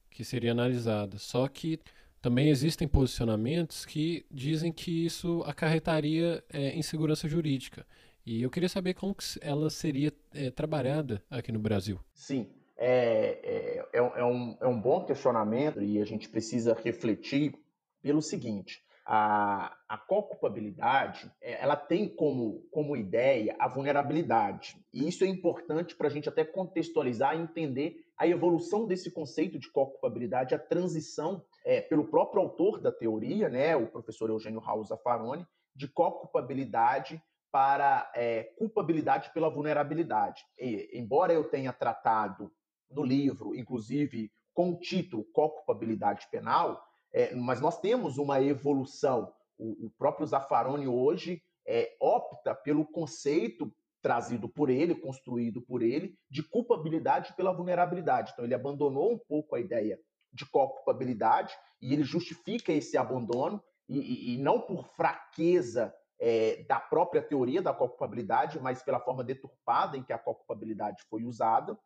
[0.10, 1.18] que seria analisada.
[1.18, 1.80] Só que
[2.22, 7.86] também existem posicionamentos que dizem que isso acarretaria é, insegurança jurídica.
[8.26, 12.00] E eu queria saber como ela seria é, trabalhada aqui no Brasil.
[12.14, 17.54] Sim, é, é, é, um, é um bom questionamento e a gente precisa refletir
[18.02, 24.78] pelo seguinte: a, a co-culpabilidade ela tem como, como ideia a vulnerabilidade.
[24.94, 29.60] E isso é importante para a gente até contextualizar e entender a evolução desse conceito
[29.60, 34.86] de co-culpabilidade, a transição é, pelo próprio autor da teoria, né, o professor Eugênio Raul
[34.86, 37.22] Zaffaroni, de co-culpabilidade
[37.54, 40.44] para é, culpabilidade pela vulnerabilidade.
[40.58, 42.52] E, embora eu tenha tratado
[42.90, 49.32] no livro, inclusive com o título Co-culpabilidade penal, é, mas nós temos uma evolução.
[49.56, 56.18] O, o próprio Zaffaroni hoje é, opta pelo conceito trazido por ele, construído por ele,
[56.32, 58.32] de culpabilidade pela vulnerabilidade.
[58.34, 60.00] Então ele abandonou um pouco a ideia
[60.34, 65.94] de co-culpabilidade e ele justifica esse abandono e, e, e não por fraqueza
[66.26, 71.26] é, da própria teoria da culpabilidade, mas pela forma deturpada em que a culpabilidade foi
[71.26, 71.78] usada.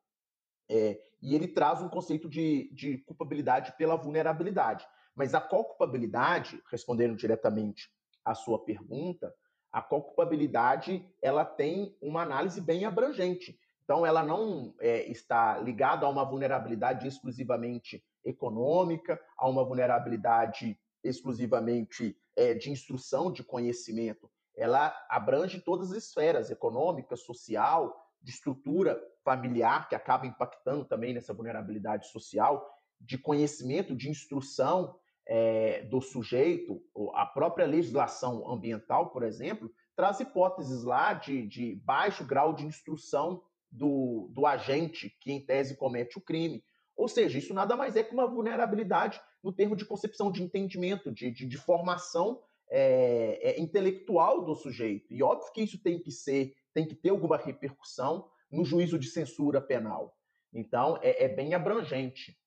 [0.70, 4.88] É, e ele traz um conceito de, de culpabilidade pela vulnerabilidade.
[5.16, 7.90] Mas a culpabilidade, respondendo diretamente
[8.24, 9.34] à sua pergunta,
[9.72, 13.60] a culpabilidade ela tem uma análise bem abrangente.
[13.84, 22.18] Então, ela não é, está ligada a uma vulnerabilidade exclusivamente econômica, a uma vulnerabilidade exclusivamente
[22.36, 29.88] é, de instrução, de conhecimento, ela abrange todas as esferas, econômica, social, de estrutura familiar,
[29.88, 32.68] que acaba impactando também nessa vulnerabilidade social,
[33.00, 36.82] de conhecimento, de instrução é, do sujeito,
[37.14, 43.44] a própria legislação ambiental, por exemplo, traz hipóteses lá de, de baixo grau de instrução
[43.70, 46.64] do, do agente que, em tese, comete o crime.
[46.96, 51.12] Ou seja, isso nada mais é que uma vulnerabilidade no termo de concepção de entendimento,
[51.12, 55.14] de, de, de formação é, é, intelectual do sujeito.
[55.14, 59.08] E óbvio que isso tem que ser, tem que ter alguma repercussão no juízo de
[59.08, 60.18] censura penal.
[60.54, 62.38] Então, é, é bem abrangente.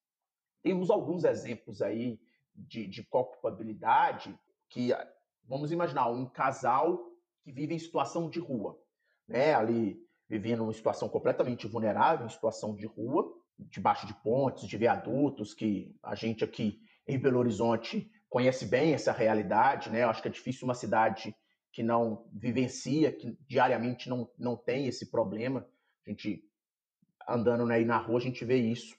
[0.63, 2.21] Temos alguns exemplos aí
[2.55, 4.91] de, de culpabilidade que,
[5.45, 7.11] vamos imaginar, um casal
[7.43, 8.79] que vive em situação de rua,
[9.27, 9.55] né?
[9.55, 9.99] ali
[10.29, 13.35] vivendo uma situação completamente vulnerável, em situação de rua,
[13.69, 19.13] debaixo de pontes, de viadutos, que a gente aqui em Belo Horizonte conhece bem essa
[19.13, 20.05] realidade, né?
[20.05, 21.35] Eu acho que é difícil uma cidade
[21.73, 25.67] que não vivencia, que diariamente não, não tem esse problema.
[26.07, 26.45] A gente
[27.29, 28.97] andando aí na rua, a gente vê isso.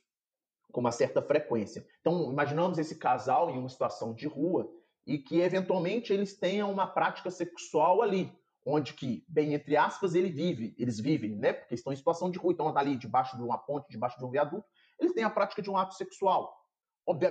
[0.71, 1.85] com uma certa frequência.
[1.99, 4.71] Então, imaginamos esse casal em uma situação de rua
[5.05, 8.31] e que eventualmente eles tenham uma prática sexual ali,
[8.65, 11.53] onde que, bem entre aspas, ele vive, eles vivem, né?
[11.53, 14.29] Porque estão em situação de rua, então ali debaixo de uma ponte, debaixo de um
[14.29, 14.65] viaduto,
[14.99, 16.55] eles têm a prática de um ato sexual.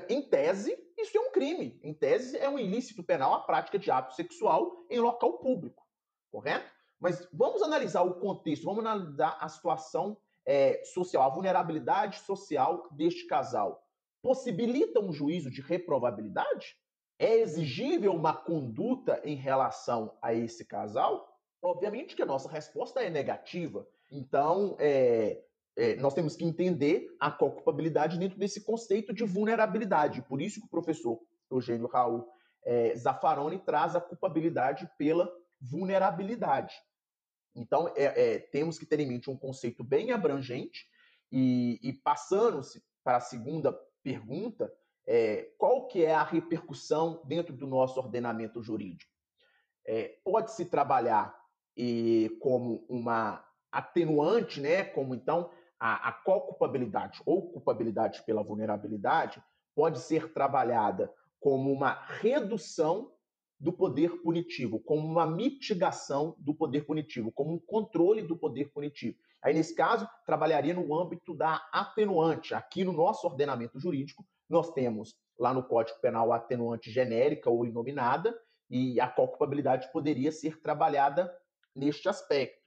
[0.09, 1.79] Em tese, isso é um crime.
[1.83, 5.87] Em tese, é um ilícito penal a prática de ato sexual em local público,
[6.31, 6.71] correto?
[6.99, 13.27] Mas vamos analisar o contexto, vamos analisar a situação é, social, a vulnerabilidade social deste
[13.27, 13.87] casal.
[14.21, 16.77] Possibilita um juízo de reprovabilidade?
[17.21, 21.39] É exigível uma conduta em relação a esse casal?
[21.63, 23.87] Obviamente que a nossa resposta é negativa.
[24.11, 25.45] Então, é,
[25.77, 30.23] é, nós temos que entender a culpabilidade dentro desse conceito de vulnerabilidade.
[30.23, 32.27] Por isso que o professor Eugênio Raul
[32.65, 35.31] é, Zaffaroni traz a culpabilidade pela
[35.61, 36.75] vulnerabilidade.
[37.55, 38.05] Então, é,
[38.35, 40.89] é temos que ter em mente um conceito bem abrangente
[41.31, 44.73] e, e passando-se para a segunda pergunta,
[45.07, 49.11] é, qual que é a repercussão dentro do nosso ordenamento jurídico?
[49.87, 51.35] É, Pode-se trabalhar
[51.77, 54.85] e, como uma atenuante, né?
[54.85, 59.43] Como então a, a culpabilidade ou culpabilidade pela vulnerabilidade
[59.75, 63.13] pode ser trabalhada como uma redução
[63.59, 69.17] do poder punitivo, como uma mitigação do poder punitivo, como um controle do poder punitivo.
[69.43, 72.55] Aí, nesse caso, trabalharia no âmbito da atenuante.
[72.55, 77.65] Aqui no nosso ordenamento jurídico, nós temos lá no Código Penal a atenuante genérica ou
[77.65, 81.35] inominada, e a culpabilidade poderia ser trabalhada
[81.75, 82.61] neste aspecto.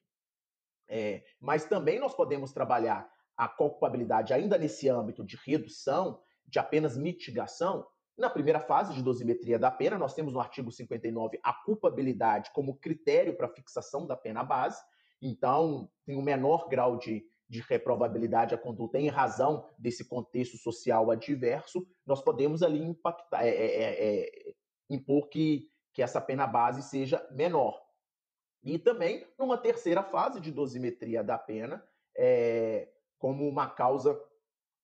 [0.88, 6.98] É, mas também nós podemos trabalhar a culpabilidade ainda nesse âmbito de redução, de apenas
[6.98, 7.88] mitigação.
[8.17, 12.78] Na primeira fase de dosimetria da pena, nós temos no artigo 59 a culpabilidade como
[12.78, 14.82] critério para fixação da pena base.
[15.22, 21.12] Então, tem um menor grau de, de reprovabilidade a conduta em razão desse contexto social
[21.12, 24.54] adverso, nós podemos ali impactar, é, é, é, é
[24.89, 27.80] impor que, que essa pena base seja menor.
[28.63, 31.86] E também, numa terceira fase de dosimetria da pena,
[32.18, 32.89] é,
[33.20, 34.20] como uma causa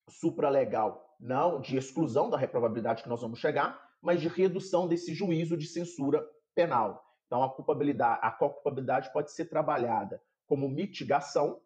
[0.07, 5.57] supralegal, não de exclusão da reprovabilidade que nós vamos chegar, mas de redução desse juízo
[5.57, 7.03] de censura penal.
[7.25, 11.59] Então, a culpabilidade, a culpabilidade pode ser trabalhada como mitigação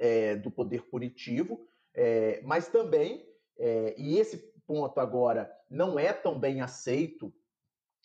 [0.00, 3.24] é, do poder punitivo, é, mas também,
[3.56, 7.32] é, e esse ponto agora não é tão bem aceito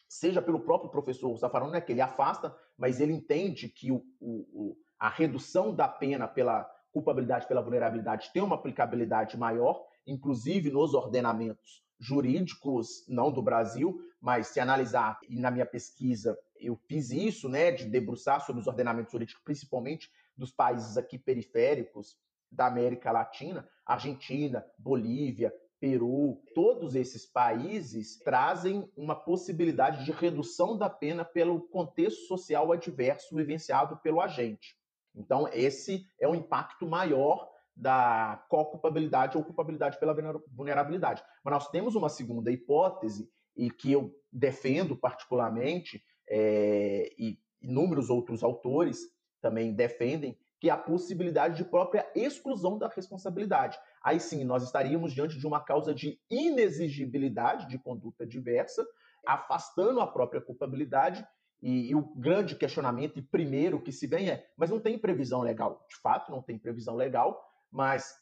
[0.07, 4.05] seja pelo próprio professor Zaffaroni, não é que ele afasta, mas ele entende que o,
[4.21, 10.93] o, a redução da pena pela culpabilidade pela vulnerabilidade tem uma aplicabilidade maior, inclusive nos
[10.93, 17.49] ordenamentos jurídicos, não do Brasil, mas se analisar, e na minha pesquisa eu fiz isso,
[17.49, 22.17] né, de debruçar sobre os ordenamentos jurídicos, principalmente dos países aqui periféricos
[22.51, 30.89] da América Latina, Argentina, Bolívia, Peru, todos esses países trazem uma possibilidade de redução da
[30.89, 34.75] pena pelo contexto social adverso vivenciado pelo agente.
[35.13, 40.15] Então, esse é o impacto maior da co-culpabilidade ou culpabilidade pela
[40.47, 41.21] vulnerabilidade.
[41.43, 48.43] Mas nós temos uma segunda hipótese, e que eu defendo particularmente, é, e inúmeros outros
[48.43, 48.99] autores
[49.41, 53.77] também defendem, que é a possibilidade de própria exclusão da responsabilidade.
[54.03, 58.85] Aí sim, nós estaríamos diante de uma causa de inexigibilidade de conduta diversa,
[59.25, 61.25] afastando a própria culpabilidade.
[61.61, 65.41] E, e, o grande questionamento, e primeiro que se vem é: mas não tem previsão
[65.41, 65.85] legal?
[65.89, 68.13] De fato, não tem previsão legal, mas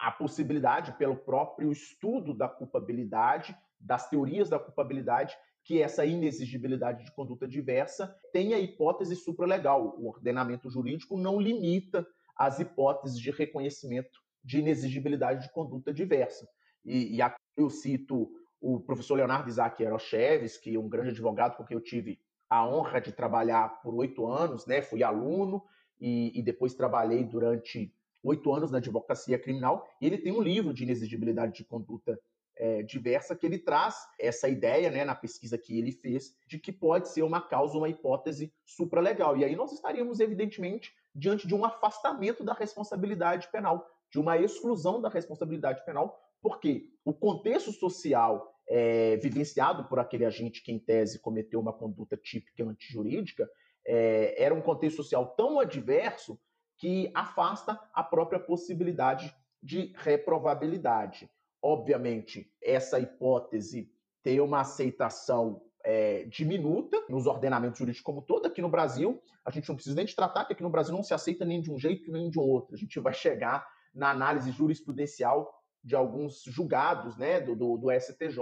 [0.00, 7.12] a possibilidade, pelo próprio estudo da culpabilidade, das teorias da culpabilidade, que essa inexigibilidade de
[7.12, 9.94] conduta diversa tem a hipótese supralegal.
[9.98, 16.48] O ordenamento jurídico não limita as hipóteses de reconhecimento de inexigibilidade de conduta diversa.
[16.84, 18.30] E, e aqui eu cito
[18.60, 22.18] o professor Leonardo Isaac Erocheves, que é um grande advogado com quem eu tive
[22.48, 24.82] a honra de trabalhar por oito anos, né?
[24.82, 25.62] Fui aluno
[26.00, 29.86] e, e depois trabalhei durante oito anos na advocacia criminal.
[30.00, 32.18] E ele tem um livro de inexigibilidade de conduta
[32.60, 36.70] é, diversa que ele traz essa ideia, né, na pesquisa que ele fez, de que
[36.70, 39.34] pode ser uma causa, uma hipótese supralegal.
[39.38, 45.00] E aí nós estaríamos, evidentemente, diante de um afastamento da responsabilidade penal, de uma exclusão
[45.00, 51.18] da responsabilidade penal, porque o contexto social é, vivenciado por aquele agente que, em tese,
[51.18, 53.48] cometeu uma conduta típica antijurídica,
[53.86, 56.38] é, era um contexto social tão adverso
[56.76, 61.30] que afasta a própria possibilidade de reprovabilidade.
[61.62, 63.92] Obviamente, essa hipótese
[64.22, 68.46] tem uma aceitação é, diminuta nos ordenamentos jurídicos como todo.
[68.46, 71.02] Aqui no Brasil, a gente não precisa nem de tratar, que aqui no Brasil não
[71.02, 72.74] se aceita nem de um jeito nem de um outro.
[72.74, 75.52] A gente vai chegar na análise jurisprudencial
[75.82, 78.38] de alguns julgados né, do, do, do STJ.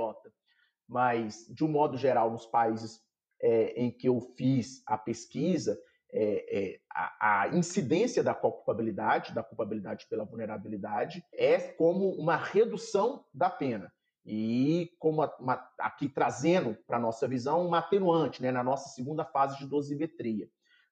[0.87, 3.01] Mas, de um modo geral, nos países
[3.41, 5.79] é, em que eu fiz a pesquisa,
[6.13, 13.25] é, é, a, a, incidência da culpabilidade, da culpabilidade pela vulnerabilidade, é como uma redução
[13.33, 13.93] da pena.
[14.25, 18.89] E como a, uma, aqui trazendo para a nossa visão uma atenuante, né, na nossa
[18.91, 20.49] segunda fase de dosimetria.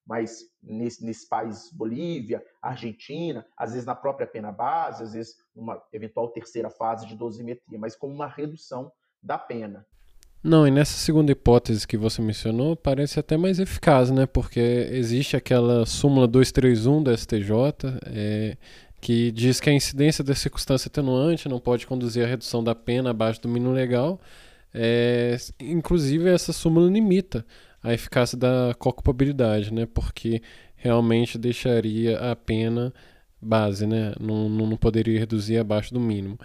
[0.06, 5.82] Mas nesse, nesse país, Bolívia, Argentina, às vezes na própria pena base, às vezes numa
[5.92, 9.84] eventual terceira fase de dosimetria, mas como uma redução da pena.
[10.46, 14.26] Não, e nessa segunda hipótese que você mencionou, parece até mais eficaz, né?
[14.26, 17.50] Porque existe aquela súmula 231 do STJ,
[18.06, 18.56] é,
[19.00, 23.10] que diz que a incidência da circunstância atenuante não pode conduzir à redução da pena
[23.10, 24.20] abaixo do mínimo legal.
[24.72, 27.44] É, inclusive, essa súmula limita
[27.82, 29.84] a eficácia da culpabilidade, né?
[29.84, 30.40] Porque
[30.76, 32.94] realmente deixaria a pena
[33.42, 34.12] base, né?
[34.20, 36.38] Não, não poderia reduzir abaixo do mínimo.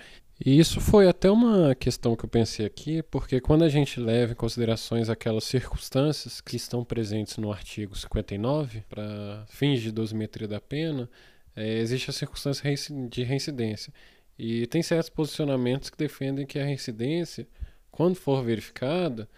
[0.44, 4.32] E isso foi até uma questão que eu pensei aqui, porque quando a gente leva
[4.32, 10.60] em considerações aquelas circunstâncias que estão presentes no artigo 59 para fins de dosimetria da
[10.60, 11.08] pena,
[11.56, 12.74] é, existe a circunstância
[13.08, 13.94] de reincidência.
[14.38, 17.48] E tem certos posicionamentos que defendem que a reincidência,
[17.92, 19.30] quando for verificada,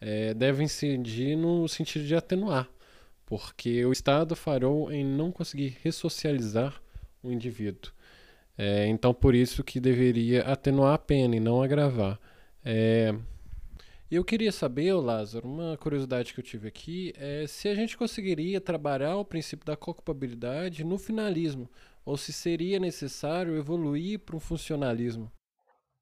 [0.00, 2.68] é, deve incidir no sentido de atenuar,
[3.24, 6.82] porque o Estado farou em não conseguir ressocializar
[7.22, 7.92] o indivíduo.
[8.58, 12.18] É, então, por isso que deveria atenuar a pena e não agravar.
[12.64, 13.14] É,
[14.10, 18.60] eu queria saber, Lázaro, uma curiosidade que eu tive aqui, é se a gente conseguiria
[18.60, 21.70] trabalhar o princípio da culpabilidade no finalismo,
[22.04, 25.30] ou se seria necessário evoluir para um funcionalismo.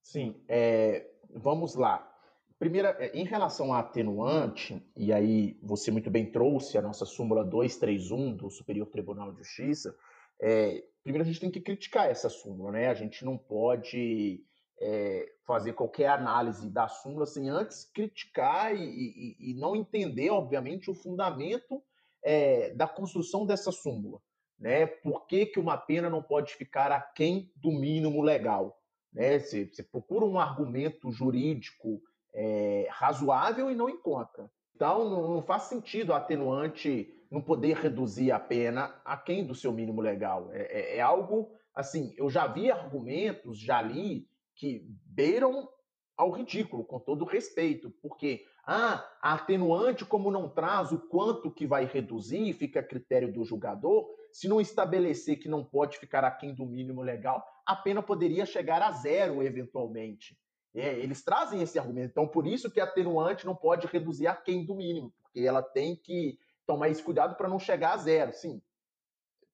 [0.00, 1.04] Sim, é,
[1.34, 2.10] vamos lá.
[2.58, 7.44] Primeira, é, em relação à atenuante, e aí você muito bem trouxe a nossa súmula
[7.44, 9.94] 231 do Superior Tribunal de Justiça,
[10.40, 12.88] é, primeiro a gente tem que criticar essa súmula, né?
[12.88, 14.44] A gente não pode
[14.80, 20.90] é, fazer qualquer análise da súmula sem antes criticar e, e, e não entender, obviamente,
[20.90, 21.80] o fundamento
[22.24, 24.20] é, da construção dessa súmula.
[24.58, 24.84] Né?
[24.84, 28.76] Por que, que uma pena não pode ficar aquém do mínimo legal?
[29.12, 29.38] Né?
[29.38, 32.02] Você, procura um argumento jurídico
[32.34, 34.50] é, razoável e não encontra.
[34.76, 39.54] Então, não, não faz sentido a atenuante não poder reduzir a pena a quem do
[39.54, 40.50] seu mínimo legal.
[40.52, 45.66] É, é, é, algo assim, eu já vi argumentos, já li, que beiram
[46.14, 51.66] ao ridículo, com todo respeito, porque ah, a atenuante, como não traz o quanto que
[51.66, 56.54] vai reduzir, fica a critério do julgador, se não estabelecer que não pode ficar aquém
[56.54, 60.38] do mínimo legal, a pena poderia chegar a zero eventualmente.
[60.76, 62.10] É, eles trazem esse argumento.
[62.10, 65.96] Então, por isso que a atenuante não pode reduzir aquém do mínimo, porque ela tem
[65.96, 68.32] que tomar esse cuidado para não chegar a zero.
[68.32, 68.60] Sim,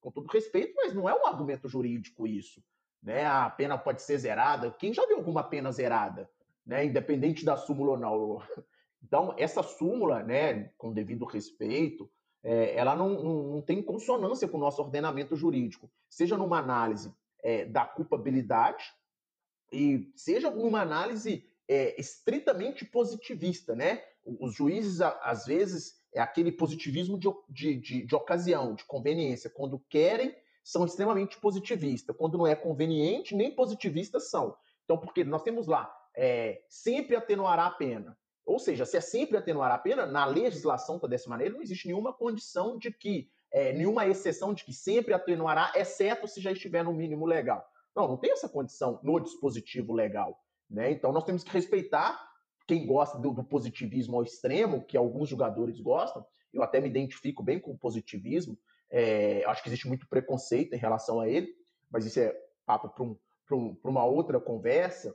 [0.01, 2.61] com todo respeito, mas não é um argumento jurídico isso.
[3.01, 3.25] Né?
[3.25, 4.73] A pena pode ser zerada.
[4.73, 6.29] Quem já viu alguma pena zerada?
[6.67, 6.87] Né?
[6.87, 8.43] Independente da súmula ou não.
[9.05, 12.09] Então, essa súmula, né, com devido respeito,
[12.43, 17.13] é, ela não, não, não, tem consonância com o nosso ordenamento jurídico, seja numa análise
[17.43, 18.95] é, da culpabilidade
[19.73, 24.03] e seja numa análise é, estritamente positivista, né?
[24.25, 29.51] Os juízes, às vezes, é aquele positivismo de, de, de, de ocasião, de conveniência.
[29.51, 32.17] Quando querem, são extremamente positivistas.
[32.17, 34.57] Quando não é conveniente, nem positivistas são.
[34.85, 38.17] Então, porque nós temos lá, é, sempre atenuará a pena.
[38.45, 41.87] Ou seja, se é sempre atenuar a pena, na legislação está dessa maneira, não existe
[41.87, 46.85] nenhuma condição de que, é, nenhuma exceção de que sempre atenuará, exceto se já estiver
[46.85, 47.67] no mínimo legal.
[47.95, 50.43] Não, não tem essa condição no dispositivo legal.
[50.69, 50.91] Né?
[50.91, 52.19] Então, nós temos que respeitar
[52.67, 57.43] quem gosta do, do, positivismo ao extremo, que alguns jogadores gostam, eu até me identifico
[57.43, 58.59] bem com o positivismo,
[58.91, 61.55] é, acho que existe muito preconceito em relação a ele,
[61.91, 62.35] mas isso é
[62.67, 63.17] papo para um,
[63.53, 65.15] um, uma outra conversa.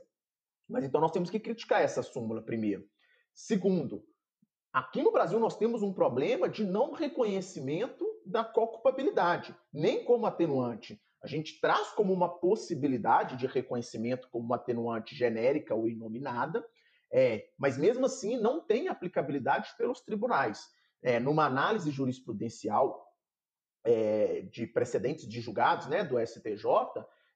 [0.68, 2.86] Mas então nós temos que criticar essa súmula primeiro.
[3.32, 4.04] Segundo,
[4.72, 11.00] aqui no Brasil nós temos um problema de não reconhecimento da culpabilidade, nem como atenuante.
[11.22, 16.64] A gente traz como uma possibilidade de reconhecimento como uma atenuante genérica ou inominada,
[17.10, 20.68] é, mas mesmo assim não tem aplicabilidade pelos tribunais.
[21.02, 23.06] É, numa análise jurisprudencial
[23.84, 26.64] é, de precedentes de julgados né, do STJ,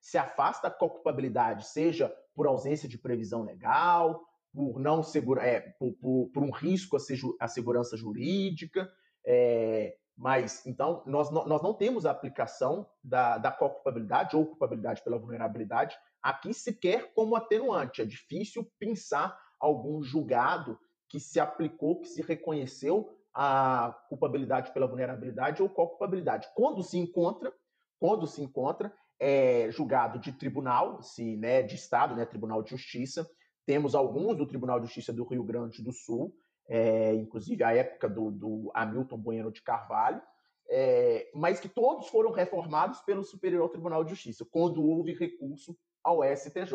[0.00, 4.20] se afasta a culpabilidade, seja por ausência de previsão legal,
[4.52, 6.96] por não segura, é, por, por, por, um risco
[7.40, 8.90] à, segurança jurídica,
[9.24, 15.18] é, mas então nós, nós não temos a aplicação da, da culpabilidade ou culpabilidade pela
[15.18, 18.00] vulnerabilidade aqui sequer como atenuante.
[18.00, 25.62] É difícil pensar algum julgado que se aplicou, que se reconheceu a culpabilidade pela vulnerabilidade
[25.62, 26.48] ou qual culpabilidade.
[26.54, 27.52] Quando se encontra,
[27.98, 33.28] quando se encontra, é julgado de tribunal, se, né, de Estado, né, Tribunal de Justiça.
[33.64, 36.34] Temos alguns do Tribunal de Justiça do Rio Grande do Sul,
[36.68, 40.22] é, inclusive a época do, do Hamilton Bueno de Carvalho,
[40.68, 46.22] é, mas que todos foram reformados pelo Superior Tribunal de Justiça, quando houve recurso ao
[46.24, 46.72] STJ.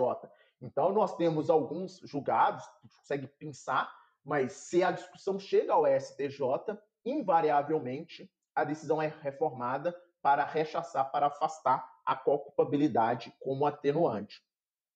[0.62, 3.92] Então, nós temos alguns julgados, consegue pensar,
[4.24, 11.28] mas se a discussão chega ao STJ, invariavelmente a decisão é reformada para rechaçar, para
[11.28, 14.42] afastar a culpabilidade como atenuante.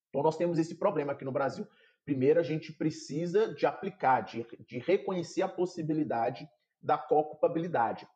[0.10, 1.68] Então, nós temos esse problema aqui no Brasil.
[2.06, 6.48] Primeiro, a gente precisa de aplicar, de, de reconhecer a possibilidade
[6.82, 8.08] da culpabilidade.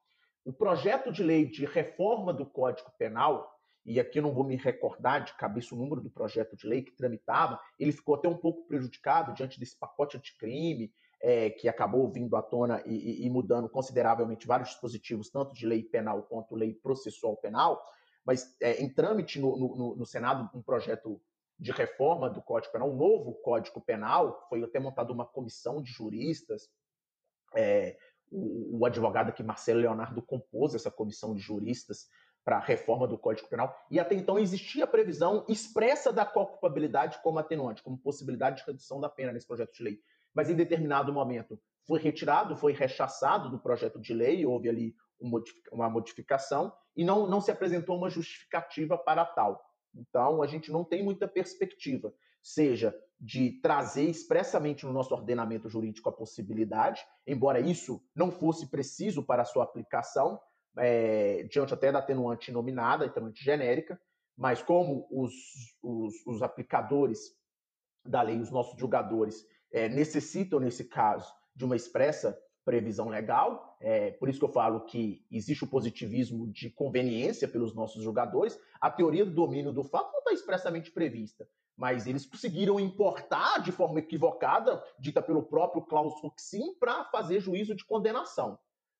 [0.43, 3.51] O projeto de lei de reforma do Código Penal,
[3.85, 6.95] e aqui não vou me recordar de cabeça o número do projeto de lei que
[6.95, 12.35] tramitava, ele ficou até um pouco prejudicado diante desse pacote anticrime, é, que acabou vindo
[12.35, 17.35] à tona e, e, mudando consideravelmente vários dispositivos, tanto de lei penal quanto lei processual
[17.37, 17.81] penal,
[18.23, 21.21] mas é, em trâmite no, no, no, Senado um projeto
[21.57, 25.91] de reforma do Código Penal, um novo Código Penal, foi até montada uma comissão de
[25.91, 26.69] juristas,
[27.55, 27.97] é,
[28.29, 32.09] o, o, advogado aqui, Marcelo Leonardo, compôs essa comissão de juristas
[32.43, 37.19] para a reforma do Código Penal, e até então existia a previsão expressa da culpabilidade
[37.23, 39.99] como atenuante, como possibilidade de redução da pena nesse projeto de lei.
[40.33, 44.95] Mas em determinado momento foi retirado, foi rechaçado do projeto de lei, houve ali
[45.71, 49.63] uma modificação, e não, não se apresentou uma justificativa para tal.
[49.95, 56.09] Então, a gente não tem muita perspectiva, seja de trazer expressamente no nosso ordenamento jurídico
[56.09, 60.39] a possibilidade, embora isso não fosse preciso para a sua aplicação,
[60.77, 63.99] é, diante até da atenuante nominada, atenuante genérica,
[64.37, 65.33] mas como os,
[65.81, 67.33] os, os aplicadores
[68.05, 74.11] da lei, os nossos julgadores, é, necessitam, nesse caso, de uma expressa previsão legal, é,
[74.11, 78.89] por isso que eu falo que existe o positivismo de conveniência pelos nossos julgadores, a
[78.89, 81.47] teoria do domínio do fato não está expressamente prevista,
[81.77, 87.75] mas eles conseguiram importar de forma equivocada, dita pelo próprio Klaus Fuchsin, para fazer juízo
[87.75, 88.57] de condenação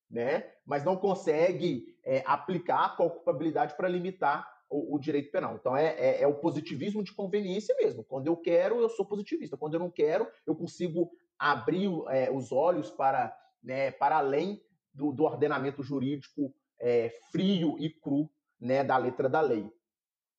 [0.10, 0.52] né?
[0.66, 5.56] mas não consegue é, aplicar a culpabilidade para limitar o, o, direito penal.
[5.56, 8.04] Então é, é, é, o positivismo de conveniência mesmo.
[8.04, 9.58] Quando eu quero, eu sou positivista.
[9.58, 13.36] Quando eu não quero, eu consigo abrir é, os olhos para,
[13.66, 14.64] né, para além
[14.94, 19.70] do, do ordenamento jurídico é, frio e cru né, da letra da lei.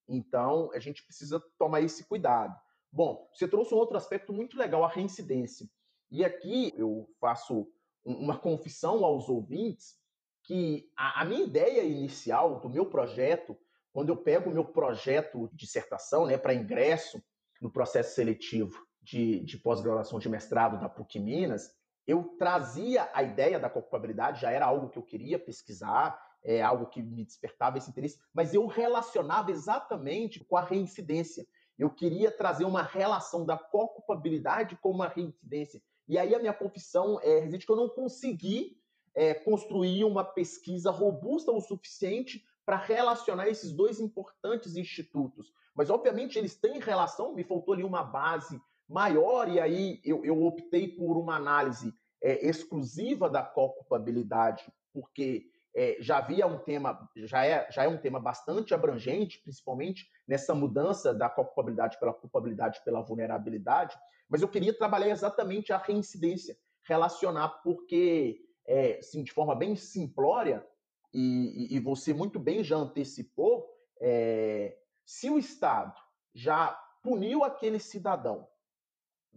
[0.09, 2.57] Então a gente precisa tomar esse cuidado.
[2.91, 5.69] Bom, você trouxe um outro aspecto muito legal, a reincidência.
[6.11, 7.69] E aqui eu faço
[8.05, 9.97] uma confissão aos ouvintes
[10.45, 13.59] que a, a, minha ideia inicial do meu projeto,
[13.93, 17.21] quando eu pego o meu projeto de dissertação né, para ingresso
[17.61, 21.76] no processo seletivo de, de pós-graduação de mestrado da PUC Minas,
[22.07, 26.87] eu trazia a ideia da culpabilidade, já era algo que eu queria pesquisar, é algo
[26.87, 31.47] que me despertava esse interesse, mas eu relacionava exatamente com a reincidência.
[31.77, 35.83] Eu queria trazer uma relação da culpabilidade com uma reincidência.
[36.09, 38.81] E aí a minha confissão é que eu não consegui
[39.15, 45.53] é, construir uma pesquisa robusta o suficiente para relacionar esses dois importantes institutos.
[45.75, 50.45] Mas, obviamente, eles têm relação, me faltou ali uma base maior, e aí eu, eu
[50.45, 57.45] optei por uma análise é, exclusiva da culpabilidade, porque é, já havia um tema, já
[57.45, 63.03] é, já é um tema bastante abrangente, principalmente nessa mudança da culpabilidade pela culpabilidade pela
[63.03, 63.97] vulnerabilidade,
[64.29, 70.67] mas eu queria trabalhar exatamente a reincidência, relacionar, porque, é, de forma bem simplória,
[71.13, 73.69] e, e você muito bem já antecipou,
[74.01, 75.95] é, se o Estado
[76.35, 76.69] já
[77.03, 78.49] puniu aquele cidadão,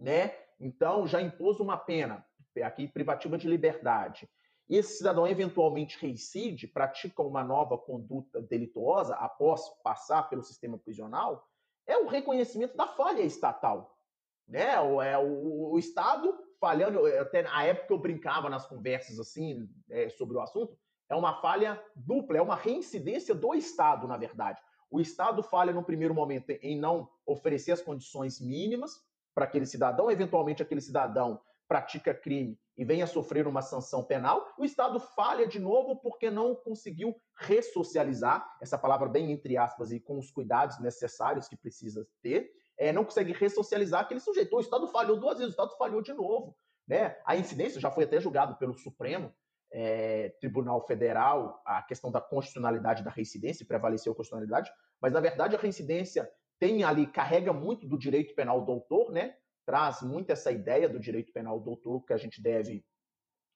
[0.00, 0.34] né?
[0.58, 2.26] Então já impôs uma pena,
[2.64, 4.28] aqui privativa de liberdade,
[4.68, 11.44] e esse cidadão eventualmente reincide, pratica uma nova conduta delituosa após passar pelo sistema prisional,
[11.86, 13.98] é o reconhecimento da falha estatal.
[14.46, 14.80] Né?
[14.80, 20.08] O, é, o, o Estado falhando, até na época eu brincava nas conversas assim é,
[20.10, 20.78] sobre o assunto,
[21.08, 24.60] é uma falha dupla, é uma reincidência do Estado, na verdade.
[24.88, 29.04] O Estado falha no primeiro momento em não oferecer as condições mínimas
[29.40, 34.66] para aquele cidadão, eventualmente aquele cidadão pratica crime e venha sofrer uma sanção penal, o
[34.66, 40.18] Estado falha de novo porque não conseguiu ressocializar, essa palavra bem entre aspas e com
[40.18, 44.54] os cuidados necessários que precisa ter, é, não consegue ressocializar aquele sujeito.
[44.54, 46.54] O Estado falhou duas vezes, o Estado falhou de novo.
[46.86, 47.16] Né?
[47.24, 49.32] A incidência já foi até julgado pelo Supremo
[49.72, 54.70] é, Tribunal Federal, a questão da constitucionalidade da reincidência, prevaleceu a constitucionalidade,
[55.00, 56.30] mas na verdade a reincidência
[56.60, 59.34] tem ali, carrega muito do direito penal doutor, né?
[59.64, 62.84] traz muito essa ideia do direito penal doutor que a gente deve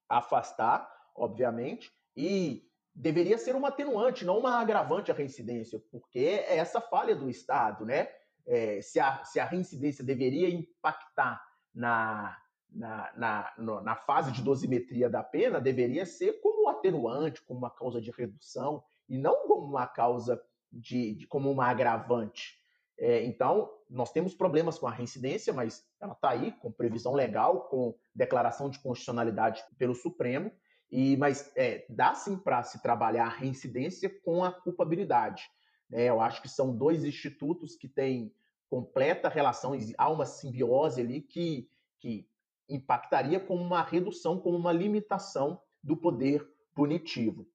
[0.09, 6.81] afastar, obviamente, e deveria ser uma atenuante, não uma agravante à reincidência, porque é essa
[6.81, 8.09] falha do Estado, né?
[8.47, 11.43] É, se, a, se a reincidência deveria impactar
[11.75, 12.39] na,
[12.71, 18.01] na, na, na fase de dosimetria da pena, deveria ser como atenuante, como uma causa
[18.01, 20.41] de redução, e não como uma causa
[20.71, 22.64] de, de como uma agravante.
[22.99, 27.69] É, então, nós temos problemas com a reincidência, mas ela está aí, com previsão legal,
[27.69, 30.51] com declaração de constitucionalidade pelo Supremo,
[30.91, 35.51] e mas é, dá sim para se trabalhar a reincidência com a culpabilidade.
[35.91, 36.05] Né?
[36.05, 38.33] Eu acho que são dois institutos que têm
[38.71, 41.69] completa relação, há uma simbiose ali que,
[42.01, 42.29] que
[42.69, 47.47] impactaria como uma redução, como uma limitação do poder punitivo.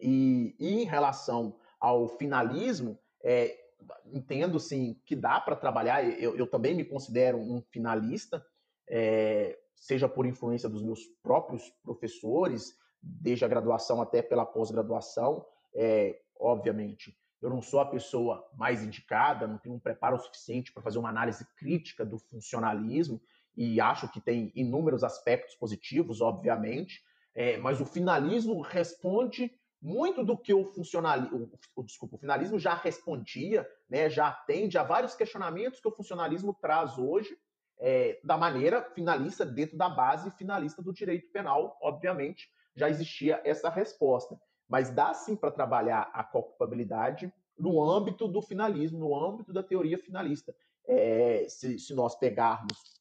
[0.00, 3.65] E, e em relação ao finalismo, é,
[4.12, 6.04] entendo sim que dá para trabalhar.
[6.20, 8.44] Eu, eu, também me considero um finalista,
[8.88, 15.44] é, seja por influência dos meus próprios professores, desde a graduação até pela pós-graduação.
[15.74, 20.82] É, obviamente, eu não sou a pessoa mais indicada, não tenho um preparo suficiente para
[20.82, 23.20] fazer uma análise crítica do funcionalismo
[23.56, 27.02] e acho que tem inúmeros aspectos positivos, obviamente,
[27.34, 29.50] é, mas o finalismo responde
[29.80, 34.82] muito do que o funcionalismo, o, desculpa, o finalismo já respondia, né, já atende a
[34.82, 37.36] vários questionamentos que o funcionalismo traz hoje,
[37.78, 43.68] é, da maneira finalista dentro da base finalista do direito penal, obviamente, já existia essa
[43.68, 44.38] resposta.
[44.68, 49.98] Mas dá sim para trabalhar a culpabilidade no âmbito do finalismo, no âmbito da teoria
[49.98, 50.54] finalista.
[50.86, 53.00] É, se, se, nós pegarmos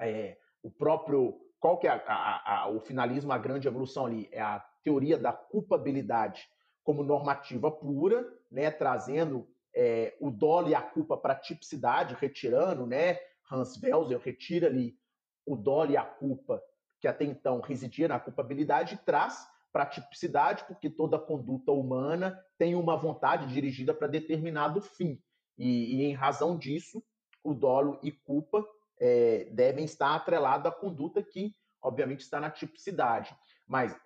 [0.00, 1.40] é, o próprio.
[1.58, 4.28] Qual que é a, a, a, o finalismo, a grande evolução ali?
[4.30, 6.48] É a teoria da culpabilidade
[6.84, 12.86] como normativa pura, né, trazendo é, o dolo e a culpa para a tipicidade, retirando,
[12.86, 13.18] né,
[13.50, 14.96] Hans Welser retira ali
[15.44, 16.62] o dolo e a culpa
[17.00, 22.40] que até então residia na culpabilidade e traz para a tipicidade, porque toda conduta humana
[22.56, 25.20] tem uma vontade dirigida para determinado fim.
[25.58, 27.02] E, e, em razão disso,
[27.42, 28.64] o dolo e culpa
[29.00, 33.36] é, devem estar atrelados à conduta que, obviamente, está na tipicidade.
[33.66, 33.96] Mas,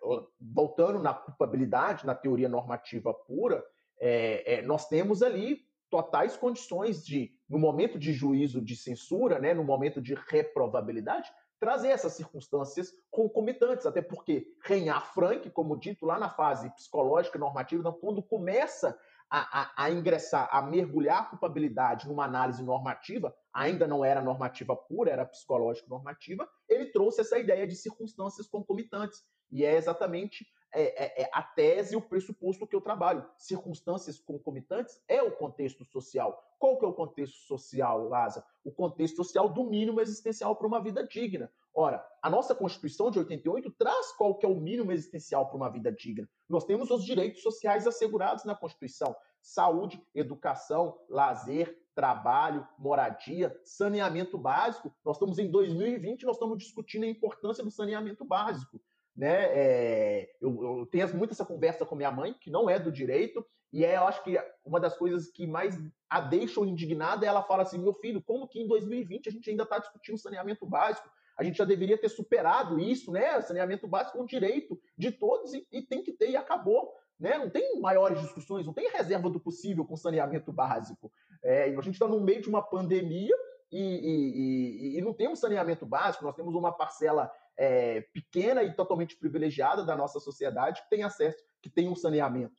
[0.41, 3.65] voltando na culpabilidade, na teoria normativa pura,
[4.01, 9.53] é, é, nós temos ali totais condições de, no momento de juízo de censura, né,
[9.53, 16.19] no momento de reprovabilidade, trazer essas circunstâncias concomitantes, até porque Reinhard Frank, como dito lá
[16.19, 18.99] na fase psicológica normativa, então, quando começa
[19.29, 24.75] a, a, a, ingressar, a mergulhar a culpabilidade numa análise normativa, ainda não era normativa
[24.75, 29.23] pura, era psicológica normativa, ele trouxe essa ideia de circunstâncias concomitantes.
[29.51, 33.27] E é exatamente é, é, é, a tese e o pressuposto que eu trabalho.
[33.37, 36.45] Circunstâncias concomitantes é o contexto social.
[36.59, 38.47] Qual que é o contexto social, Lázaro?
[38.65, 41.51] O contexto social do mínimo existencial para uma vida digna.
[41.75, 45.71] Ora, a nossa Constituição de 88 traz qual que é o mínimo existencial para uma
[45.71, 46.29] vida digna.
[46.49, 54.95] Nós temos os direitos sociais assegurados na Constituição: saúde, educação, lazer, trabalho, moradia, saneamento básico.
[55.05, 58.81] Nós estamos em 2020, nós estamos discutindo a importância do saneamento básico
[59.21, 59.49] né?
[59.53, 63.45] É, eu, eu, tenho muito essa conversa com minha mãe, que não é do direito,
[63.71, 67.43] e é, eu acho que uma das coisas que mais a deixam indignada é ela
[67.43, 71.07] fala assim: meu filho, como que em 2020 a gente ainda está discutindo saneamento básico?
[71.37, 73.39] A gente já deveria ter superado isso, né?
[73.43, 76.91] Saneamento básico é um direito de todos e, e tem que ter, e acabou.
[77.19, 77.37] Né?
[77.37, 81.13] Não tem maiores discussões, não tem reserva do possível com saneamento básico.
[81.45, 83.37] É, a gente está no meio de uma pandemia
[83.71, 87.31] e, e, e, e, não temos saneamento básico, nós temos uma parcela
[87.61, 92.59] é, pequena e totalmente privilegiada da nossa sociedade que tem acesso, que tem um saneamento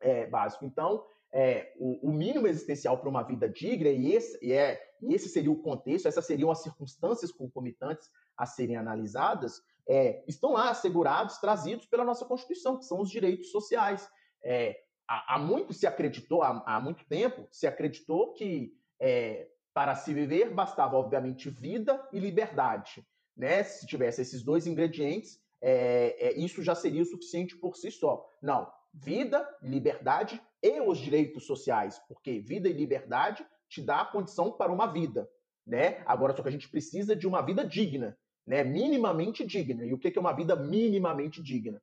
[0.00, 0.64] é, básico.
[0.64, 5.12] Então, é, o, o, mínimo existencial para uma vida digna, e esse, e, é, e
[5.12, 10.70] esse seria o contexto, essas seriam as circunstâncias concomitantes a serem analisadas, é, estão lá
[10.70, 14.08] assegurados, trazidos pela nossa Constituição, que são os direitos sociais.
[14.42, 14.74] É,
[15.06, 20.14] há, há, muito se acreditou, há, há, muito tempo, se acreditou que é, para se
[20.14, 23.04] viver bastava, obviamente, vida e liberdade
[23.36, 23.62] né?
[23.62, 28.28] Se tivesse esses dois ingredientes, é, é, isso já seria o suficiente por si só.
[28.42, 34.52] Não, vida, liberdade e os direitos sociais, porque vida e liberdade te dá a condição
[34.52, 35.28] para uma vida,
[35.66, 36.02] né?
[36.06, 38.16] Agora só que a gente precisa de uma vida digna,
[38.46, 38.62] né?
[38.62, 39.84] Minimamente digna.
[39.84, 41.82] E o que é uma vida minimamente digna?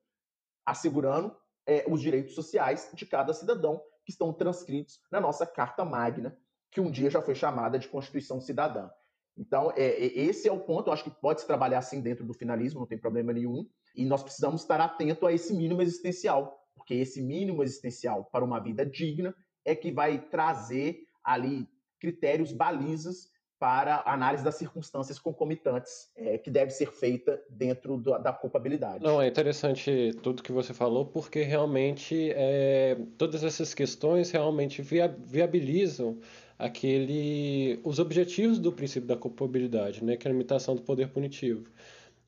[0.65, 1.35] Assegurando
[1.65, 6.37] é, os direitos sociais de cada cidadão que estão transcritos na nossa Carta Magna,
[6.71, 8.89] que um dia já foi chamada de Constituição Cidadã.
[9.38, 12.25] Então, é, é, esse é o ponto, eu acho que pode se trabalhar assim dentro
[12.25, 13.65] do finalismo, não tem problema nenhum.
[13.95, 18.59] E nós precisamos estar atento a esse mínimo existencial, porque esse mínimo existencial para uma
[18.59, 21.67] vida digna é que vai trazer ali
[21.99, 23.29] critérios, balizas
[23.61, 29.03] para análise das circunstâncias concomitantes é, que deve ser feita dentro do, da culpabilidade.
[29.03, 36.19] Não, é interessante tudo que você falou, porque realmente é, todas essas questões realmente viabilizam
[36.62, 41.68] aquele, os objetivos do princípio da culpabilidade, né, que é a limitação do poder punitivo.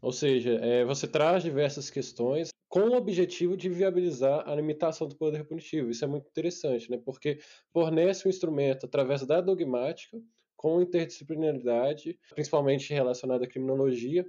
[0.02, 5.16] Ou seja, é, você traz diversas questões com o objetivo de viabilizar a limitação do
[5.16, 5.92] poder punitivo.
[5.92, 6.98] Isso é muito interessante, né?
[6.98, 7.40] porque
[7.72, 10.20] fornece um instrumento através da dogmática,
[10.58, 14.26] com interdisciplinaridade, principalmente relacionada à criminologia,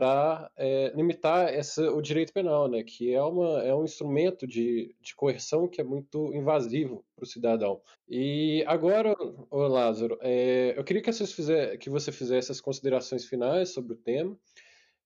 [0.00, 4.96] para é, limitar essa, o direito penal, né, que é, uma, é um instrumento de,
[4.98, 7.82] de coerção que é muito invasivo para o cidadão.
[8.08, 9.14] E agora,
[9.50, 13.96] ô Lázaro, é, eu queria que, fizer, que você fizesse as considerações finais sobre o
[13.96, 14.34] tema,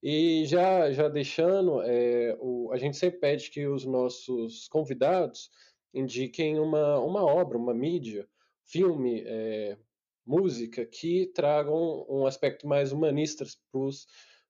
[0.01, 5.51] e já, já deixando, é, o, a gente sempre pede que os nossos convidados
[5.93, 8.29] indiquem uma, uma obra, uma mídia,
[8.63, 9.77] filme, é,
[10.25, 14.07] música, que tragam um aspecto mais humanista para os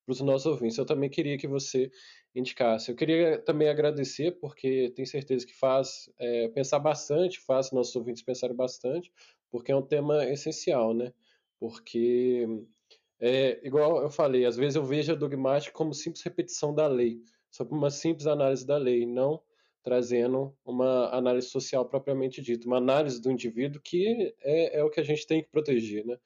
[0.06, 0.76] nossos ouvintes.
[0.78, 1.90] Eu também queria que você
[2.34, 2.90] indicasse.
[2.90, 8.22] Eu queria também agradecer, porque tenho certeza que faz é, pensar bastante, faz nossos ouvintes
[8.22, 9.12] pensarem bastante,
[9.50, 11.12] porque é um tema essencial, né?
[11.58, 12.46] Porque
[13.20, 17.20] é, igual eu falei, às vezes eu vejo a dogmática como simples repetição da lei,
[17.56, 19.40] como uma simples análise da lei, não
[19.84, 24.98] trazendo uma análise social propriamente dita, uma análise do indivíduo que é, é o que
[24.98, 26.18] a gente tem que proteger, né?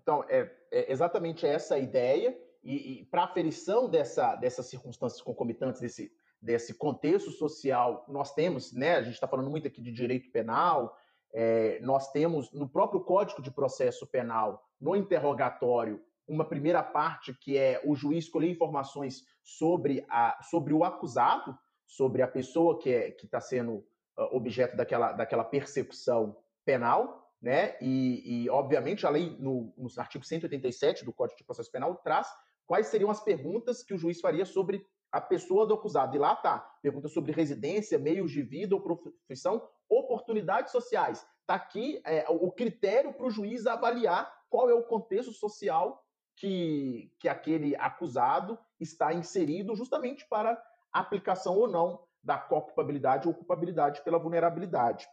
[0.00, 5.80] Então, é, é exatamente essa a ideia, e, e para aferição dessa, dessas circunstâncias concomitantes,
[5.80, 10.30] desse, desse contexto social, nós temos, né, a gente está falando muito aqui de direito
[10.30, 10.96] penal,
[11.32, 17.56] é, nós temos no próprio Código de Processo Penal, no interrogatório, uma primeira parte que
[17.56, 21.56] é o juiz colher informações sobre, a, sobre o acusado,
[21.86, 23.74] sobre a pessoa que é, está sendo
[24.16, 27.76] uh, objeto daquela, daquela persecução penal, né?
[27.80, 32.28] E, e obviamente, a lei, no, no artigo 187 do Código de Processo Penal, traz
[32.72, 36.16] quais seriam as perguntas que o juiz faria sobre a pessoa do acusado.
[36.16, 41.22] E lá está, pergunta sobre residência, meios de vida ou profissão, oportunidades sociais.
[41.42, 46.02] Está aqui é, o critério para o juiz avaliar qual é o contexto social
[46.34, 50.58] que, que aquele acusado está inserido, justamente para
[50.90, 55.06] aplicação ou não da culpabilidade ou culpabilidade pela vulnerabilidade.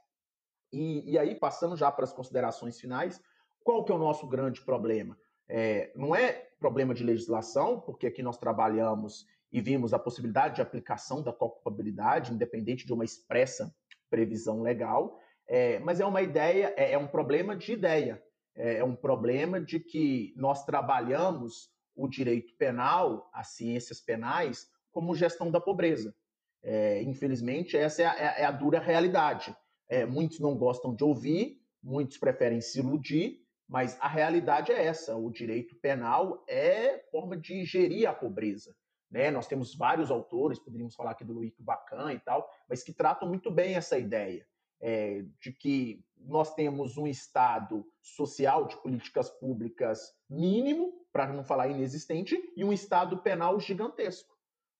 [0.71, 3.21] E, e, aí, passando já para as considerações finais,
[3.65, 5.19] qual que é o nosso grande problema?
[5.45, 10.61] É, não é problema de legislação, porque aqui nós trabalhamos e vimos a possibilidade de
[10.61, 13.73] aplicação da culpabilidade, independente de uma expressa
[14.09, 18.23] previsão legal, é, mas é uma ideia, é, é um problema de ideia,
[18.55, 25.15] é, é um problema de que nós trabalhamos o direito penal, as ciências penais, como
[25.15, 26.15] gestão da pobreza.
[26.61, 29.55] É, infelizmente, essa é a, é a dura realidade.
[29.87, 35.15] É, muitos não gostam de ouvir, muitos preferem se iludir, mas a realidade é essa:
[35.15, 38.75] o direito penal é forma de gerir a pobreza.
[39.09, 39.29] Né?
[39.29, 43.27] Nós temos vários autores, poderíamos falar aqui do Luiz Bacan e tal, mas que tratam
[43.27, 44.45] muito bem essa ideia
[44.81, 51.69] é, de que nós temos um Estado social de políticas públicas mínimo, para não falar
[51.69, 54.35] inexistente, e um Estado penal gigantesco.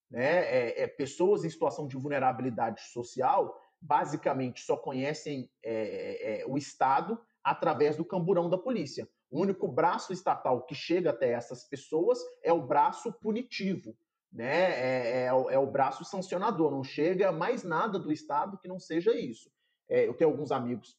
[0.10, 0.46] Né?
[0.46, 7.20] É, é, pessoas em situação de vulnerabilidade social basicamente só conhecem é, é, o Estado
[7.50, 9.10] através do camburão da polícia.
[9.32, 13.98] O único braço estatal que chega até essas pessoas é o braço punitivo,
[14.32, 14.72] né?
[14.72, 19.16] É, é, é, o braço sancionador, não chega mais nada do Estado que não seja
[19.18, 19.52] isso.
[19.90, 20.96] É, eu tenho alguns amigos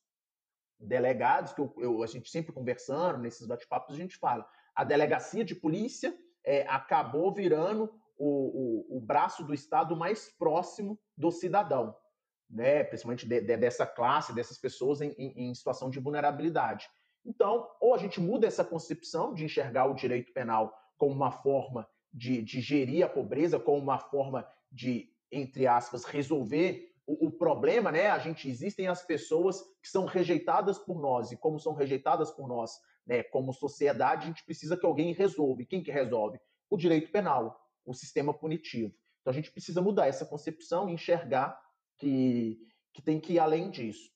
[0.78, 5.44] delegados que eu, eu, a gente sempre conversando nesses bate-papos a gente fala a delegacia
[5.44, 11.94] de polícia é, acabou virando o, o, o, braço do Estado mais próximo do cidadão,
[12.50, 12.84] né?
[12.84, 16.88] principalmente de, de, dessa classe, dessas pessoas em, em, em situação de vulnerabilidade.
[17.24, 21.88] Então, ou a gente muda essa concepção de enxergar o direito penal como uma forma
[22.12, 27.90] de, de gerir a pobreza, como uma forma de, entre aspas, resolver o, o, problema,
[27.90, 28.08] né?
[28.08, 32.48] A gente existem as pessoas que são rejeitadas por nós e como são rejeitadas por
[32.48, 33.22] nós, né?
[33.22, 35.64] Como sociedade, a gente precisa que alguém resolva.
[35.64, 36.40] Quem que resolve?
[36.68, 38.94] O direito penal, o sistema punitivo.
[39.20, 41.60] Então a gente precisa mudar essa concepção e enxergar
[42.00, 42.58] que,
[42.92, 44.10] que tem que ir além disso.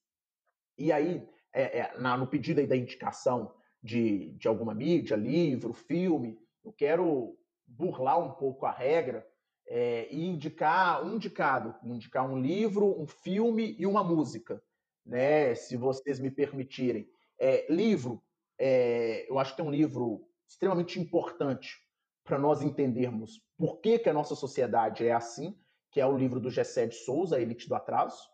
[0.76, 5.72] E aí, é, é, na, no pedido aí da indicação de, de alguma mídia, livro,
[5.72, 9.24] filme, eu quero burlar um pouco a regra
[9.68, 14.62] é, e indicar um indicado, indicar um livro, um filme e uma música,
[15.04, 15.54] né?
[15.54, 17.08] Se vocês me permitirem.
[17.38, 18.22] É, livro,
[18.58, 21.78] é, eu acho que é um livro extremamente importante
[22.22, 25.58] para nós entendermos por que, que a nossa sociedade é assim,
[25.94, 28.28] que é o livro do Gessé de Souza, Elite do Atraso.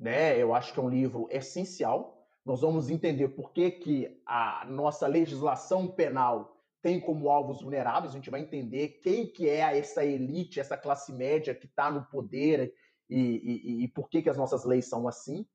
[0.00, 0.36] Né?
[0.36, 5.06] Eu acho que é um livro essencial nós vamos entender por que, que a nossa
[5.06, 10.60] legislação penal tem como alvos vulneráveis, a gente vai entender quem que é essa elite,
[10.60, 12.74] essa classe média que está no poder
[13.08, 15.46] e, e, e, por que, que as nossas leis são assim.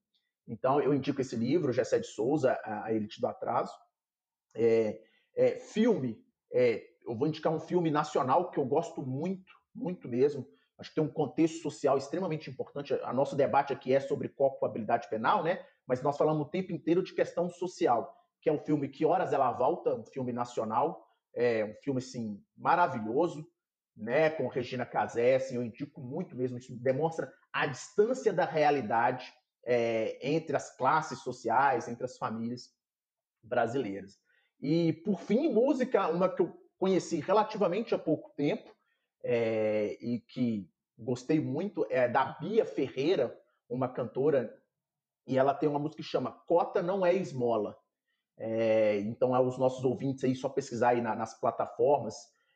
[0.47, 3.73] Então, eu indico esse livro, Gessé de Souza, A Elite do Atraso.
[4.55, 4.99] É,
[5.35, 6.19] é, filme,
[6.51, 10.47] é, eu vou indicar um filme nacional que eu gosto muito, muito mesmo.
[10.79, 12.93] Acho que tem um contexto social extremamente importante.
[12.93, 15.63] O nosso debate aqui é sobre culpabilidade penal, né?
[15.85, 19.33] Mas nós falamos o tempo inteiro de questão social, que é um filme Que Horas
[19.33, 21.05] Ela Volta, um filme nacional,
[21.35, 23.45] é um filme assim maravilhoso,
[23.95, 24.29] né?
[24.29, 26.57] Com Regina Casé, assim, eu indico muito mesmo.
[26.57, 29.33] Isso demonstra a distância da realidade
[29.65, 32.69] é, entre as classes sociais, entre as famílias
[33.43, 34.17] brasileiras.
[34.61, 38.73] E, por fim, música, uma que eu conheci relativamente há pouco tempo
[39.23, 43.37] é, e que gostei muito, é da Bia Ferreira,
[43.69, 44.55] uma cantora,
[45.25, 47.77] e ela tem uma música que chama Cota Não É Esmola.
[48.37, 52.15] É, então, aos nossos ouvintes aí, só pesquisar aí na, nas plataformas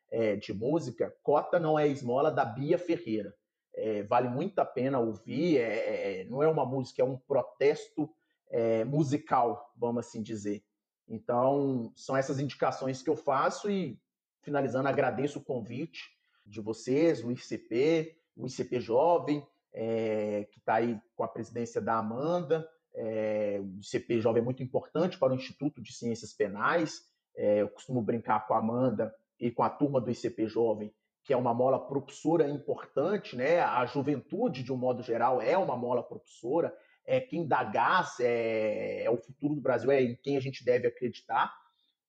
[0.09, 3.33] é, de música, Cota Não É Esmola, da Bia Ferreira.
[3.75, 8.09] É, vale muito a pena ouvir, é, é, não é uma música, é um protesto
[8.49, 10.63] é, musical, vamos assim dizer.
[11.07, 13.99] Então, são essas indicações que eu faço e,
[14.41, 16.12] finalizando, agradeço o convite
[16.45, 21.97] de vocês, o ICP, o ICP Jovem, é, que está aí com a presidência da
[21.97, 22.67] Amanda.
[22.93, 27.01] É, o ICP Jovem é muito importante para o Instituto de Ciências Penais.
[27.35, 31.33] É, eu costumo brincar com a Amanda e com a turma do ICP Jovem, que
[31.33, 33.61] é uma mola propulsora importante, né?
[33.61, 36.73] A juventude, de um modo geral, é uma mola propulsora
[37.05, 40.63] é quem dá gás, é, é o futuro do Brasil, é em quem a gente
[40.63, 41.53] deve acreditar.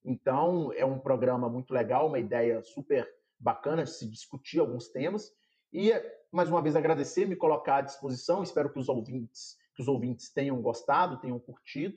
[0.04, 3.08] Então, é um programa muito legal, uma ideia super
[3.44, 5.30] bacana se discutir alguns temas.
[5.70, 5.92] E,
[6.32, 8.42] mais uma vez, agradecer, me colocar à disposição.
[8.42, 11.94] Espero que os ouvintes, que os ouvintes tenham gostado, tenham curtido.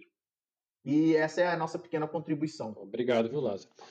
[0.84, 2.74] E essa é a nossa pequena contribuição.
[2.78, 3.72] Obrigado, viu, Lázaro?